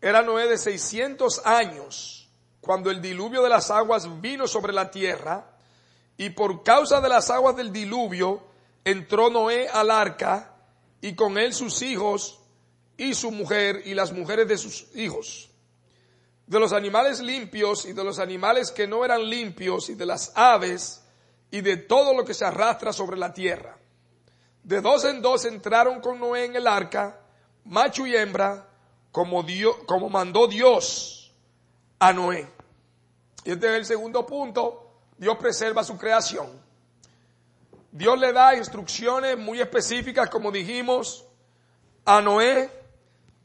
[0.00, 5.56] Era Noé de 600 años cuando el diluvio de las aguas vino sobre la tierra
[6.16, 8.42] y por causa de las aguas del diluvio
[8.84, 10.54] entró Noé al arca
[11.00, 12.40] y con él sus hijos
[12.96, 15.50] y su mujer y las mujeres de sus hijos
[16.46, 20.32] de los animales limpios y de los animales que no eran limpios y de las
[20.34, 21.02] aves
[21.50, 23.78] y de todo lo que se arrastra sobre la tierra.
[24.62, 27.20] De dos en dos entraron con Noé en el arca,
[27.64, 28.68] macho y hembra,
[29.12, 31.32] como, Dios, como mandó Dios
[31.98, 32.48] a Noé.
[33.44, 36.48] Y este es el segundo punto, Dios preserva su creación.
[37.92, 41.24] Dios le da instrucciones muy específicas, como dijimos,
[42.04, 42.70] a Noé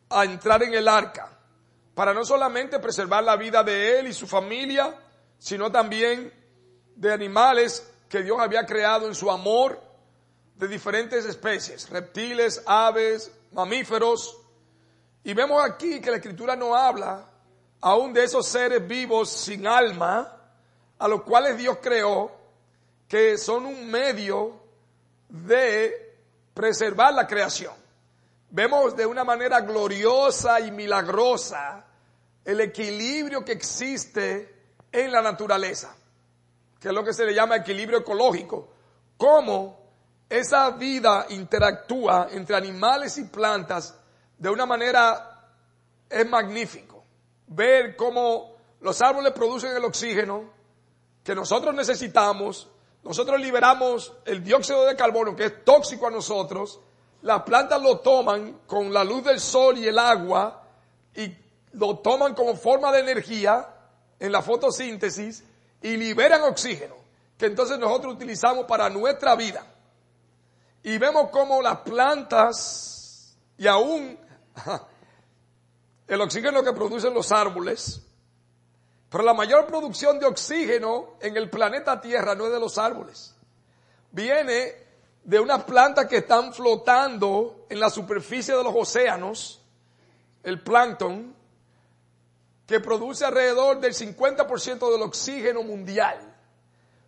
[0.10, 1.30] a entrar en el arca
[1.94, 4.96] para no solamente preservar la vida de él y su familia,
[5.38, 6.34] sino también
[6.96, 9.82] de animales que Dios había creado en su amor,
[10.56, 14.38] de diferentes especies, reptiles, aves, mamíferos.
[15.24, 17.30] Y vemos aquí que la escritura no habla
[17.82, 20.36] aún de esos seres vivos sin alma,
[20.98, 22.32] a los cuales Dios creó,
[23.08, 24.60] que son un medio
[25.30, 26.18] de
[26.54, 27.74] preservar la creación.
[28.52, 31.86] Vemos de una manera gloriosa y milagrosa
[32.44, 34.56] el equilibrio que existe
[34.92, 35.96] en la naturaleza,
[36.80, 38.70] que es lo que se le llama equilibrio ecológico,
[39.18, 39.79] cómo
[40.30, 43.96] esa vida interactúa entre animales y plantas
[44.38, 45.48] de una manera
[46.08, 47.04] es magnífico.
[47.48, 50.52] Ver cómo los árboles producen el oxígeno
[51.24, 52.70] que nosotros necesitamos,
[53.04, 56.80] nosotros liberamos el dióxido de carbono que es tóxico a nosotros,
[57.22, 60.64] las plantas lo toman con la luz del sol y el agua
[61.16, 61.36] y
[61.74, 63.68] lo toman como forma de energía
[64.20, 65.44] en la fotosíntesis
[65.82, 66.96] y liberan oxígeno,
[67.38, 69.66] que entonces nosotros utilizamos para nuestra vida.
[70.84, 74.18] Y vemos cómo las plantas y aún
[76.08, 78.02] el oxígeno que producen los árboles,
[79.10, 83.36] pero la mayor producción de oxígeno en el planeta Tierra no es de los árboles.
[84.12, 84.74] Viene
[85.24, 89.62] de unas plantas que están flotando en la superficie de los océanos,
[90.44, 91.36] el plancton,
[92.66, 96.20] que produce alrededor del 50% del oxígeno mundial.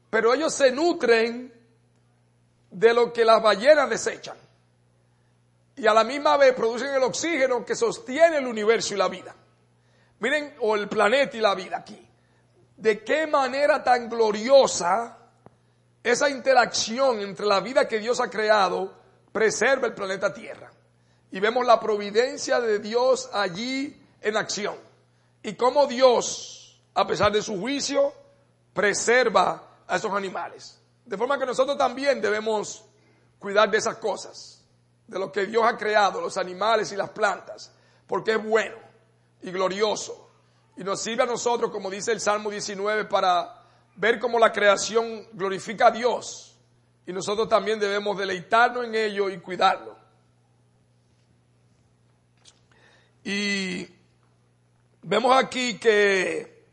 [0.10, 1.54] Pero ellos se nutren
[2.72, 4.38] de lo que las ballenas desechan.
[5.76, 9.36] Y a la misma vez producen el oxígeno que sostiene el universo y la vida.
[10.20, 12.08] Miren, o el planeta y la vida aquí.
[12.78, 15.18] De qué manera tan gloriosa
[16.04, 18.94] esa interacción entre la vida que Dios ha creado
[19.32, 20.72] preserva el planeta Tierra.
[21.32, 24.76] Y vemos la providencia de Dios allí en acción
[25.44, 28.14] y cómo Dios, a pesar de su juicio,
[28.74, 30.81] preserva a esos animales.
[31.06, 32.86] De forma que nosotros también debemos
[33.40, 34.64] cuidar de esas cosas,
[35.08, 37.72] de lo que Dios ha creado, los animales y las plantas,
[38.08, 38.78] porque es bueno
[39.42, 40.30] y glorioso.
[40.78, 43.62] Y nos sirve a nosotros, como dice el Salmo 19, para
[43.96, 46.56] ver cómo la creación glorifica a Dios.
[47.06, 49.98] Y nosotros también debemos deleitarnos en ello y cuidarlo.
[53.24, 53.88] Y
[55.04, 56.66] vemos aquí que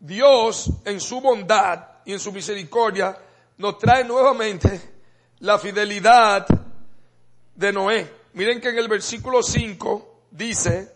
[0.00, 3.18] Dios en su bondad y en su misericordia
[3.58, 4.80] nos trae nuevamente
[5.40, 6.46] la fidelidad
[7.54, 8.10] de Noé.
[8.32, 10.92] Miren que en el versículo 5 dice,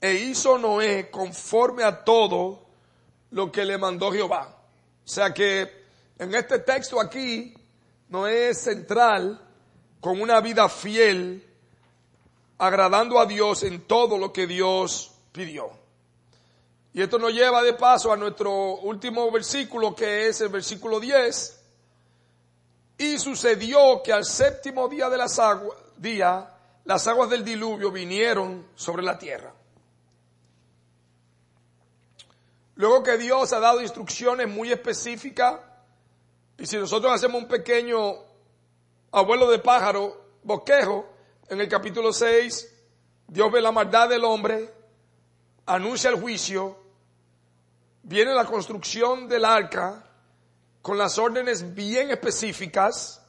[0.00, 2.66] e hizo Noé conforme a todo
[3.30, 4.56] lo que le mandó Jehová.
[5.04, 5.86] O sea que
[6.18, 7.54] en este texto aquí,
[8.08, 9.40] Noé es central
[10.00, 11.44] con una vida fiel,
[12.58, 15.70] agradando a Dios en todo lo que Dios pidió.
[16.94, 21.55] Y esto nos lleva de paso a nuestro último versículo, que es el versículo 10.
[22.98, 26.50] Y sucedió que al séptimo día de las aguas, día,
[26.84, 29.52] las aguas del diluvio vinieron sobre la tierra.
[32.76, 35.60] Luego que Dios ha dado instrucciones muy específicas,
[36.58, 38.16] y si nosotros hacemos un pequeño
[39.12, 41.06] abuelo de pájaro, bosquejo,
[41.48, 42.74] en el capítulo 6,
[43.28, 44.72] Dios ve la maldad del hombre,
[45.66, 46.78] anuncia el juicio,
[48.02, 50.02] viene la construcción del arca
[50.86, 53.20] con las órdenes bien específicas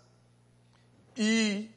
[1.16, 1.72] y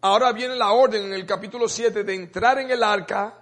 [0.00, 3.34] ahora viene la orden en el capítulo 7 de entrar en el arca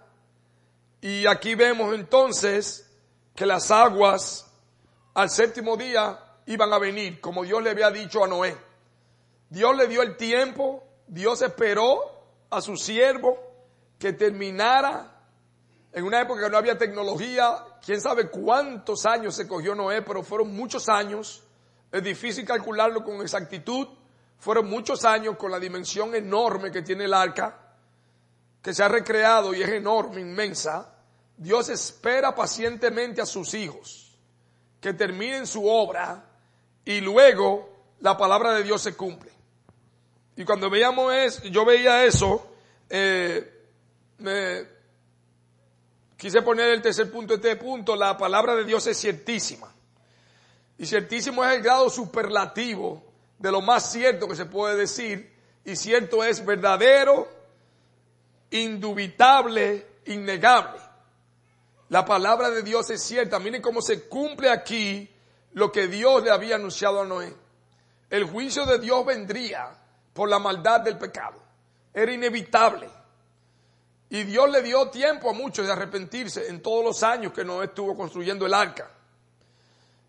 [1.02, 2.90] y aquí vemos entonces
[3.34, 4.50] que las aguas
[5.12, 8.56] al séptimo día iban a venir, como Dios le había dicho a Noé.
[9.50, 12.00] Dios le dio el tiempo, Dios esperó
[12.48, 13.38] a su siervo
[13.98, 15.12] que terminara
[15.92, 20.22] en una época que no había tecnología, quién sabe cuántos años se cogió Noé, pero
[20.22, 21.44] fueron muchos años.
[21.92, 23.86] Es difícil calcularlo con exactitud.
[24.38, 27.74] Fueron muchos años con la dimensión enorme que tiene el arca,
[28.60, 30.94] que se ha recreado y es enorme, inmensa.
[31.36, 34.18] Dios espera pacientemente a sus hijos
[34.80, 36.24] que terminen su obra
[36.84, 37.68] y luego
[38.00, 39.30] la palabra de Dios se cumple.
[40.34, 42.50] Y cuando veíamos eso, yo veía eso,
[42.88, 43.68] eh,
[44.18, 44.66] me,
[46.22, 49.71] Quise poner el tercer punto, este punto, la palabra de Dios es ciertísima.
[50.78, 53.02] Y ciertísimo es el grado superlativo
[53.38, 55.32] de lo más cierto que se puede decir.
[55.64, 57.28] Y cierto es verdadero,
[58.50, 60.80] indubitable, innegable.
[61.88, 63.38] La palabra de Dios es cierta.
[63.38, 65.08] Miren cómo se cumple aquí
[65.52, 67.34] lo que Dios le había anunciado a Noé.
[68.08, 69.68] El juicio de Dios vendría
[70.12, 71.40] por la maldad del pecado.
[71.92, 72.88] Era inevitable.
[74.08, 77.62] Y Dios le dio tiempo a muchos de arrepentirse en todos los años que no
[77.62, 78.90] estuvo construyendo el arca.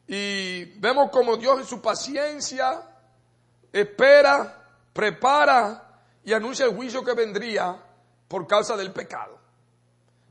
[0.07, 2.89] Y vemos como Dios en su paciencia
[3.73, 7.75] espera, prepara y anuncia el juicio que vendría
[8.27, 9.39] por causa del pecado.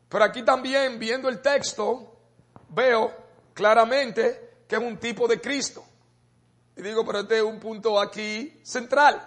[0.08, 2.16] Pero aquí también, viendo el texto,
[2.68, 3.12] veo
[3.52, 5.84] claramente que es un tipo de Cristo.
[6.76, 9.20] Y digo, pero este es un punto aquí central.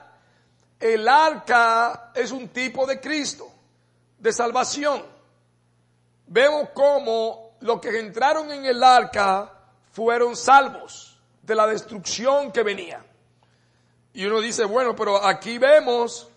[0.79, 3.51] El arca es un tipo de Cristo
[4.17, 5.03] de salvación.
[6.27, 9.54] Vemos cómo los que entraron en el arca
[9.95, 13.01] fueron salvos de la destrucción que venía.
[14.11, 16.29] Y uno dice, bueno, pero aquí vemos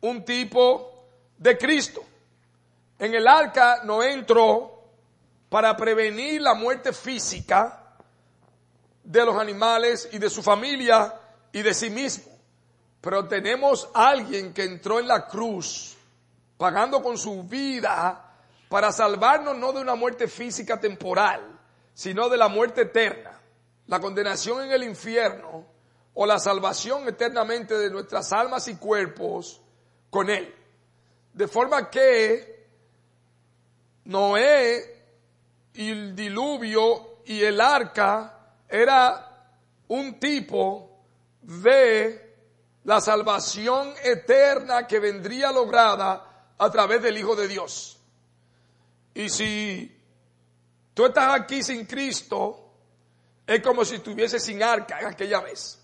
[0.00, 1.06] un tipo
[1.38, 2.02] de Cristo.
[2.98, 4.82] En el arca no entró
[5.48, 7.98] para prevenir la muerte física
[9.04, 11.14] de los animales y de su familia
[11.52, 12.36] y de sí mismo.
[13.00, 15.96] Pero tenemos alguien que entró en la cruz
[16.56, 18.34] pagando con su vida
[18.68, 21.53] para salvarnos no de una muerte física temporal,
[21.94, 23.40] sino de la muerte eterna,
[23.86, 25.64] la condenación en el infierno
[26.12, 29.60] o la salvación eternamente de nuestras almas y cuerpos
[30.10, 30.54] con Él.
[31.32, 32.66] De forma que
[34.04, 35.04] Noé
[35.74, 38.38] y el diluvio y el arca
[38.68, 39.48] era
[39.88, 41.00] un tipo
[41.42, 42.36] de
[42.84, 47.98] la salvación eterna que vendría lograda a través del Hijo de Dios.
[49.14, 49.96] Y si
[50.94, 52.64] tú estás aquí sin Cristo,
[53.46, 55.80] es como si estuviese sin arca en aquella vez.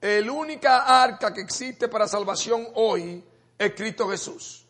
[0.00, 3.24] El única arca que existe para salvación hoy
[3.56, 4.66] es Cristo Jesús.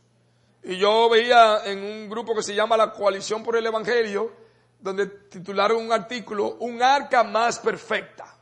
[0.63, 4.33] Y yo veía en un grupo que se llama la Coalición por el Evangelio,
[4.81, 8.37] donde titularon un artículo, un arca más perfecta,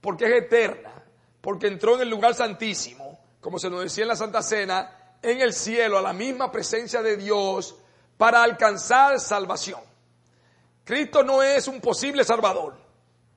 [0.00, 0.92] porque es eterna,
[1.40, 5.40] porque entró en el lugar santísimo, como se nos decía en la Santa Cena, en
[5.40, 7.76] el cielo a la misma presencia de Dios
[8.16, 9.80] para alcanzar salvación.
[10.84, 12.76] Cristo no es un posible salvador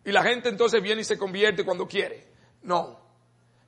[0.04, 2.28] y la gente entonces viene y se convierte cuando quiere.
[2.62, 3.00] No.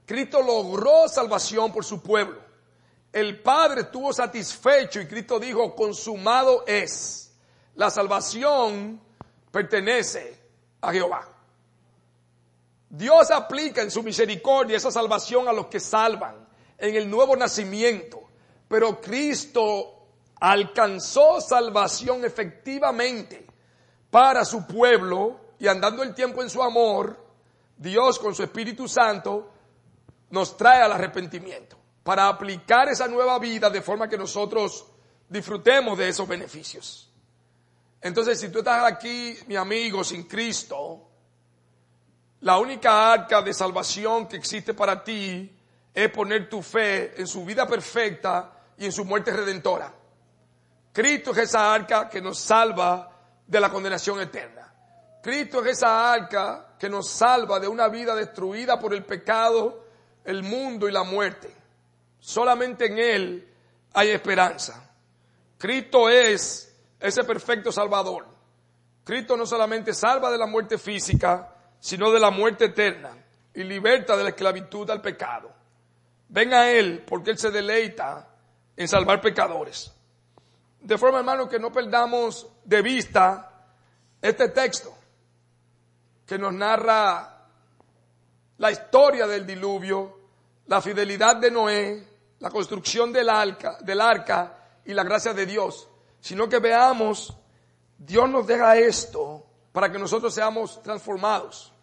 [0.06, 2.42] Cristo logró salvación por su pueblo.
[3.12, 7.34] El Padre estuvo satisfecho y Cristo dijo, consumado es.
[7.76, 9.02] La salvación
[9.52, 10.38] pertenece
[10.82, 11.28] a Jehová.
[12.90, 18.22] Dios aplica en su misericordia esa salvación a los que salvan en el nuevo nacimiento.
[18.68, 20.08] Pero Cristo
[20.40, 23.49] alcanzó salvación efectivamente
[24.10, 27.18] para su pueblo y andando el tiempo en su amor,
[27.78, 29.52] Dios con su Espíritu Santo
[30.32, 34.86] nos trae al arrepentimiento para aplicar esa nueva vida de forma que nosotros
[35.28, 37.12] disfrutemos de esos beneficios.
[38.02, 41.10] Entonces, si tú estás aquí, mi amigo, sin Cristo,
[42.42, 45.54] la única arca de salvación que existe para ti
[45.94, 49.94] es poner tu fe en su vida perfecta y en su muerte redentora.
[50.94, 53.09] Cristo es esa arca que nos salva
[53.50, 54.72] de la condenación eterna.
[55.24, 59.86] Cristo es esa arca que nos salva de una vida destruida por el pecado,
[60.24, 61.54] el mundo y la muerte.
[62.20, 63.54] Solamente en Él
[63.94, 64.88] hay esperanza.
[65.58, 68.28] Cristo es ese perfecto Salvador.
[69.04, 73.10] Cristo no solamente salva de la muerte física, sino de la muerte eterna
[73.56, 75.52] y liberta de la esclavitud al pecado.
[76.28, 78.28] Ven a Él porque Él se deleita
[78.78, 79.92] en salvar pecadores.
[80.82, 83.50] De forma, hermano, que no perdamos de vista
[84.22, 84.96] este texto
[86.26, 87.48] que nos narra
[88.58, 90.20] la historia del diluvio,
[90.68, 92.08] la fidelidad de Noé,
[92.40, 94.54] la construcción del arca, del arca
[94.86, 95.88] y la gracia de Dios,
[96.20, 97.36] sino que veamos,
[97.98, 101.74] Dios nos deja esto para que nosotros seamos transformados,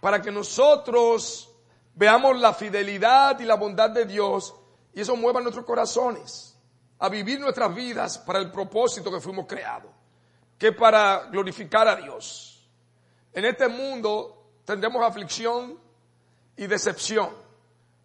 [0.00, 1.52] para que nosotros
[1.94, 4.54] veamos la fidelidad y la bondad de Dios
[4.94, 6.55] y eso mueva nuestros corazones
[6.98, 9.90] a vivir nuestras vidas para el propósito que fuimos creados,
[10.58, 12.66] que para glorificar a Dios.
[13.32, 15.78] En este mundo tendremos aflicción
[16.56, 17.30] y decepción,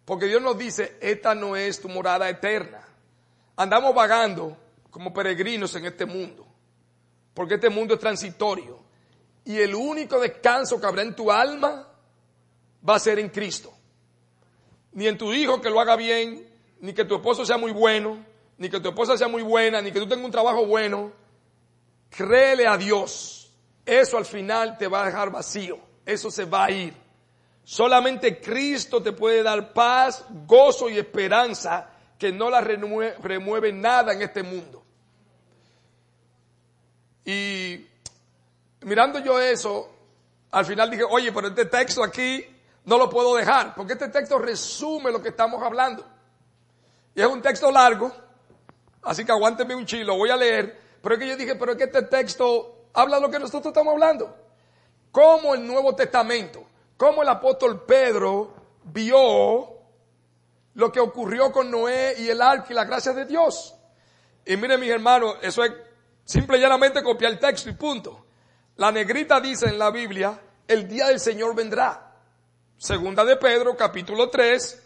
[0.04, 2.86] porque Dios nos dice, esta no es tu morada eterna.
[3.56, 4.56] Andamos vagando
[4.90, 6.46] como peregrinos en este mundo,
[7.32, 8.82] porque este mundo es transitorio
[9.44, 11.88] y el único descanso que habrá en tu alma
[12.88, 13.72] va a ser en Cristo.
[14.92, 16.46] Ni en tu hijo que lo haga bien,
[16.80, 18.24] ni que tu esposo sea muy bueno,
[18.62, 21.10] ni que tu esposa sea muy buena, ni que tú tengas un trabajo bueno.
[22.08, 23.52] Créele a Dios.
[23.84, 25.80] Eso al final te va a dejar vacío.
[26.06, 26.94] Eso se va a ir.
[27.64, 34.22] Solamente Cristo te puede dar paz, gozo y esperanza que no la remueve, nada en
[34.22, 34.84] este mundo.
[37.24, 37.84] Y
[38.82, 39.90] mirando yo eso,
[40.52, 42.46] al final dije, oye, pero este texto aquí
[42.84, 46.06] no lo puedo dejar, porque este texto resume lo que estamos hablando.
[47.12, 48.12] Y es un texto largo,
[49.02, 50.80] así que aguánteme un chilo, voy a leer.
[51.02, 53.66] Pero es que yo dije, pero es que este texto habla de lo que nosotros
[53.66, 54.36] estamos hablando.
[55.10, 56.64] Cómo el Nuevo Testamento,
[56.96, 59.68] cómo el apóstol Pedro vio
[60.74, 63.74] lo que ocurrió con Noé y el arca y la gracia de Dios.
[64.44, 65.72] Y miren mis hermanos, eso es
[66.24, 68.26] simple y llanamente copiar el texto y punto.
[68.76, 72.16] La negrita dice en la Biblia, el día del Señor vendrá.
[72.78, 74.82] Segunda de Pedro, capítulo 3,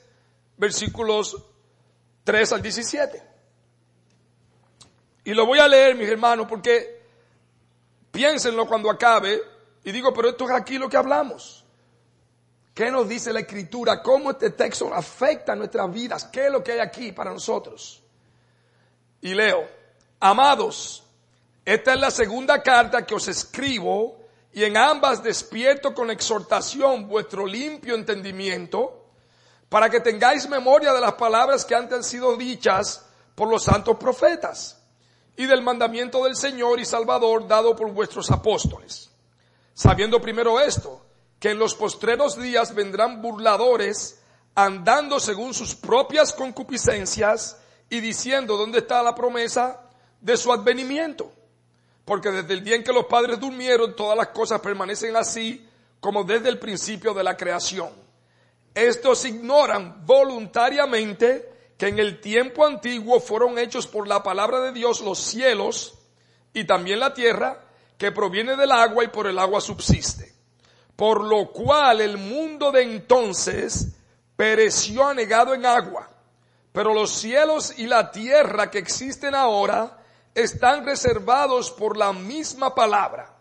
[0.56, 1.36] versículos
[2.24, 3.25] 3 al 17.
[5.26, 7.02] Y lo voy a leer, mis hermanos, porque
[8.12, 9.42] piénsenlo cuando acabe.
[9.82, 11.64] Y digo, pero esto es aquí lo que hablamos.
[12.72, 14.00] ¿Qué nos dice la escritura?
[14.04, 16.26] ¿Cómo este texto afecta a nuestras vidas?
[16.26, 18.04] ¿Qué es lo que hay aquí para nosotros?
[19.20, 19.68] Y leo,
[20.20, 21.02] amados,
[21.64, 24.20] esta es la segunda carta que os escribo
[24.52, 29.08] y en ambas despierto con exhortación vuestro limpio entendimiento
[29.68, 33.04] para que tengáis memoria de las palabras que antes han sido dichas
[33.34, 34.75] por los santos profetas
[35.36, 39.10] y del mandamiento del Señor y Salvador dado por vuestros apóstoles.
[39.74, 41.04] Sabiendo primero esto,
[41.38, 44.20] que en los postreros días vendrán burladores
[44.54, 47.58] andando según sus propias concupiscencias
[47.90, 49.82] y diciendo dónde está la promesa
[50.20, 51.30] de su advenimiento.
[52.04, 55.68] Porque desde el día en que los padres durmieron, todas las cosas permanecen así
[56.00, 57.90] como desde el principio de la creación.
[58.74, 65.00] Estos ignoran voluntariamente que en el tiempo antiguo fueron hechos por la palabra de Dios
[65.00, 65.98] los cielos
[66.52, 67.62] y también la tierra,
[67.98, 70.34] que proviene del agua y por el agua subsiste.
[70.96, 73.88] Por lo cual el mundo de entonces
[74.36, 76.08] pereció anegado en agua.
[76.72, 79.98] Pero los cielos y la tierra que existen ahora
[80.34, 83.34] están reservados por la misma palabra,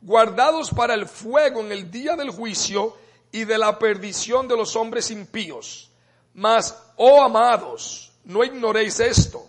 [0.00, 2.96] guardados para el fuego en el día del juicio
[3.30, 5.92] y de la perdición de los hombres impíos.
[6.34, 9.46] Mas, oh amados, no ignoréis esto,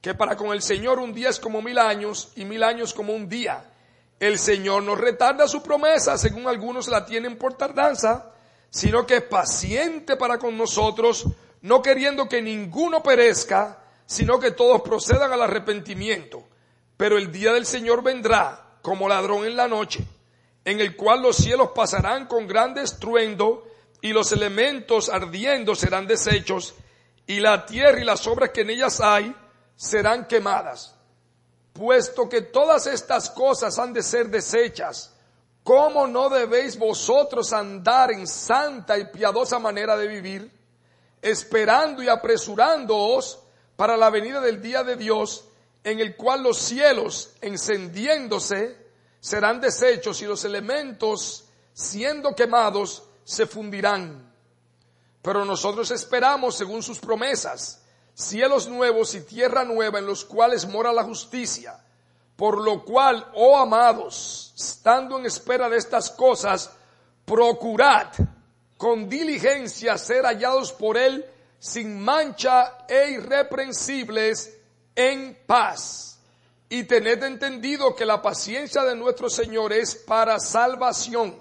[0.00, 3.12] que para con el Señor un día es como mil años y mil años como
[3.12, 3.70] un día.
[4.20, 8.32] El Señor no retarda su promesa, según algunos la tienen por tardanza,
[8.70, 11.26] sino que es paciente para con nosotros,
[11.62, 16.44] no queriendo que ninguno perezca, sino que todos procedan al arrepentimiento.
[16.96, 20.04] Pero el día del Señor vendrá como ladrón en la noche
[20.64, 23.66] en el cual los cielos pasarán con gran estruendo
[24.00, 26.74] y los elementos ardiendo serán deshechos
[27.26, 29.34] y la tierra y las obras que en ellas hay
[29.76, 30.94] serán quemadas.
[31.72, 35.12] Puesto que todas estas cosas han de ser deshechas,
[35.62, 40.52] ¿cómo no debéis vosotros andar en santa y piadosa manera de vivir,
[41.20, 43.40] esperando y apresurándoos
[43.76, 45.48] para la venida del día de Dios,
[45.82, 48.76] en el cual los cielos, encendiéndose,
[49.18, 54.33] serán deshechos y los elementos, siendo quemados, se fundirán.
[55.24, 60.92] Pero nosotros esperamos, según sus promesas, cielos nuevos y tierra nueva en los cuales mora
[60.92, 61.82] la justicia.
[62.36, 66.70] Por lo cual, oh amados, estando en espera de estas cosas,
[67.24, 68.08] procurad
[68.76, 71.24] con diligencia ser hallados por Él
[71.58, 74.58] sin mancha e irreprensibles
[74.94, 76.18] en paz.
[76.68, 81.34] Y tened entendido que la paciencia de nuestro Señor es para salvación.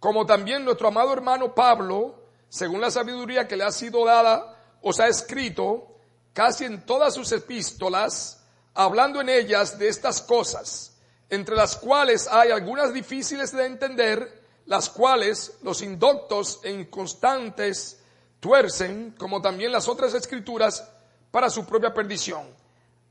[0.00, 2.17] Como también nuestro amado hermano Pablo,
[2.48, 5.88] según la sabiduría que le ha sido dada, os ha escrito
[6.32, 8.44] casi en todas sus epístolas,
[8.74, 10.96] hablando en ellas de estas cosas,
[11.28, 18.00] entre las cuales hay algunas difíciles de entender, las cuales los indoctos e inconstantes
[18.40, 20.88] tuercen, como también las otras escrituras,
[21.30, 22.46] para su propia perdición.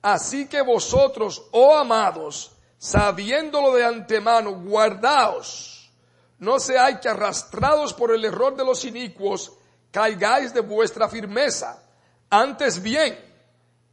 [0.02, 5.77] Así que vosotros, oh amados, sabiéndolo de antemano, guardaos,
[6.40, 9.54] no seáis que arrastrados por el error de los inicuos,
[9.92, 11.82] caigáis de vuestra firmeza.
[12.30, 13.18] Antes bien,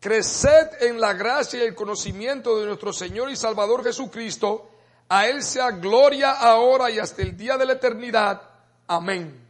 [0.00, 4.70] creced en la gracia y el conocimiento de nuestro Señor y Salvador Jesucristo.
[5.08, 8.42] A Él sea gloria ahora y hasta el día de la eternidad.
[8.86, 9.42] Amén.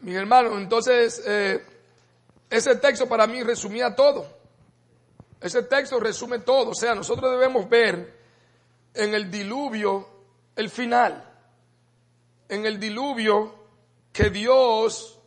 [0.00, 1.66] Mi hermano, entonces, eh,
[2.48, 4.26] ese texto para mí resumía todo.
[5.40, 6.70] Ese texto resume todo.
[6.70, 8.17] O sea, nosotros debemos ver
[8.98, 10.06] en el diluvio
[10.54, 11.24] el final
[12.48, 13.54] en el diluvio
[14.12, 15.18] que Dios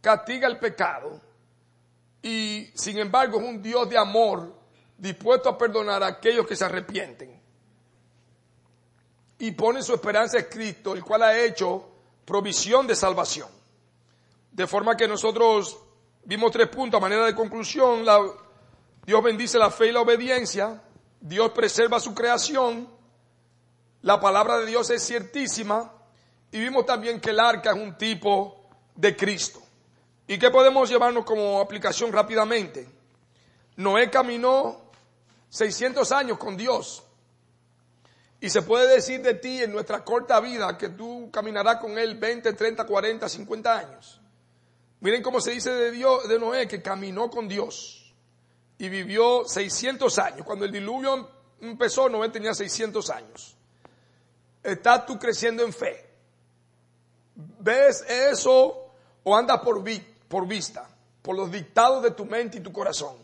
[0.00, 1.20] castiga el pecado
[2.22, 4.54] y sin embargo es un Dios de amor
[4.98, 7.40] dispuesto a perdonar a aquellos que se arrepienten
[9.40, 11.88] y pone su esperanza en Cristo, el cual ha hecho
[12.26, 13.48] provisión de salvación.
[14.52, 15.78] De forma que nosotros
[16.24, 18.04] vimos tres puntos a manera de conclusión.
[19.06, 20.82] Dios bendice la fe y la obediencia.
[21.20, 22.88] Dios preserva su creación.
[24.02, 25.92] La palabra de Dios es ciertísima.
[26.50, 28.64] Y vimos también que el arca es un tipo
[28.96, 29.60] de Cristo.
[30.26, 32.88] ¿Y qué podemos llevarnos como aplicación rápidamente?
[33.76, 34.80] Noé caminó
[35.50, 37.02] 600 años con Dios.
[38.40, 42.16] Y se puede decir de ti en nuestra corta vida que tú caminarás con Él
[42.16, 44.20] 20, 30, 40, 50 años.
[45.00, 47.99] Miren cómo se dice de, Dios, de Noé que caminó con Dios
[48.80, 50.46] y vivió 600 años.
[50.46, 51.28] Cuando el diluvio
[51.60, 53.54] empezó, Noé tenía 600 años.
[54.62, 56.08] Estás tú creciendo en fe.
[57.34, 58.90] ¿Ves eso
[59.22, 59.84] o andas por,
[60.28, 60.88] por vista,
[61.20, 63.16] por los dictados de tu mente y tu corazón?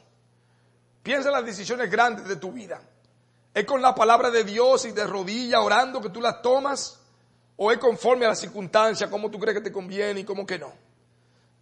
[1.02, 2.82] Piensa en las decisiones grandes de tu vida.
[3.54, 7.00] ¿Es con la palabra de Dios y de rodilla orando que tú las tomas?
[7.56, 10.58] ¿O es conforme a las circunstancias, cómo tú crees que te conviene y cómo que
[10.58, 10.70] no?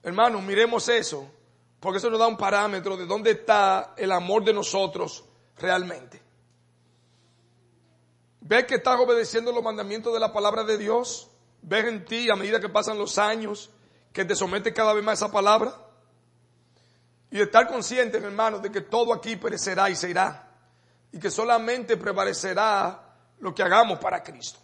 [0.02, 1.30] Hermanos, miremos eso,
[1.84, 5.22] porque eso nos da un parámetro de dónde está el amor de nosotros
[5.58, 6.18] realmente.
[8.40, 11.28] ¿Ves que estás obedeciendo los mandamientos de la palabra de Dios?
[11.60, 13.68] ¿Ves en ti a medida que pasan los años
[14.14, 15.74] que te somete cada vez más a esa palabra?
[17.30, 20.54] Y estar conscientes, hermanos, de que todo aquí perecerá y se irá.
[21.12, 24.58] Y que solamente prevalecerá lo que hagamos para Cristo.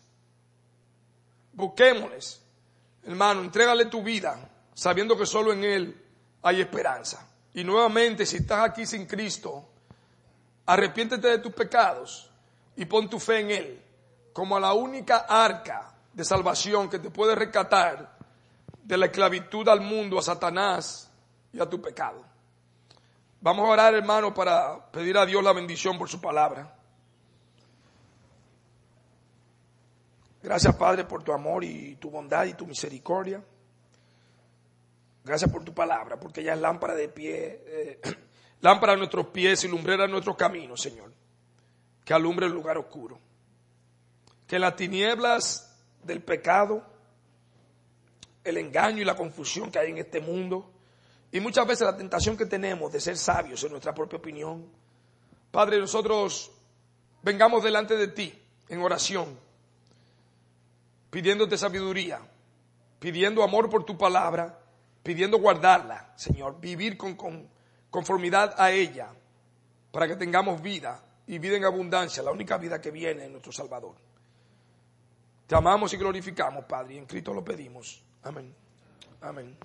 [1.52, 2.40] Busquémosles,
[3.04, 6.06] hermano, entrégale tu vida, sabiendo que solo en Él
[6.42, 7.26] hay esperanza.
[7.54, 9.68] Y nuevamente, si estás aquí sin Cristo,
[10.66, 12.30] arrepiéntete de tus pecados
[12.76, 13.82] y pon tu fe en Él
[14.32, 18.16] como a la única arca de salvación que te puede rescatar
[18.82, 21.10] de la esclavitud al mundo, a Satanás
[21.52, 22.24] y a tu pecado.
[23.40, 26.74] Vamos a orar, hermano, para pedir a Dios la bendición por su palabra.
[30.42, 33.42] Gracias, Padre, por tu amor y tu bondad y tu misericordia.
[35.24, 38.00] Gracias por tu palabra, porque ella es lámpara de pie, eh,
[38.60, 41.12] lámpara a nuestros pies y lumbrera a nuestros caminos, Señor.
[42.04, 43.18] Que alumbre el lugar oscuro.
[44.46, 46.84] Que las tinieblas del pecado,
[48.42, 50.72] el engaño y la confusión que hay en este mundo
[51.32, 54.66] y muchas veces la tentación que tenemos de ser sabios en nuestra propia opinión.
[55.50, 56.50] Padre, nosotros
[57.22, 58.36] vengamos delante de ti
[58.68, 59.38] en oración,
[61.10, 62.20] pidiéndote sabiduría,
[62.98, 64.59] pidiendo amor por tu palabra,
[65.02, 67.48] pidiendo guardarla, Señor, vivir con, con
[67.90, 69.08] conformidad a ella,
[69.90, 73.52] para que tengamos vida y vida en abundancia, la única vida que viene en nuestro
[73.52, 73.94] Salvador.
[75.46, 78.02] Te amamos y glorificamos, Padre, y en Cristo lo pedimos.
[78.22, 78.54] Amén.
[79.20, 79.56] Amén.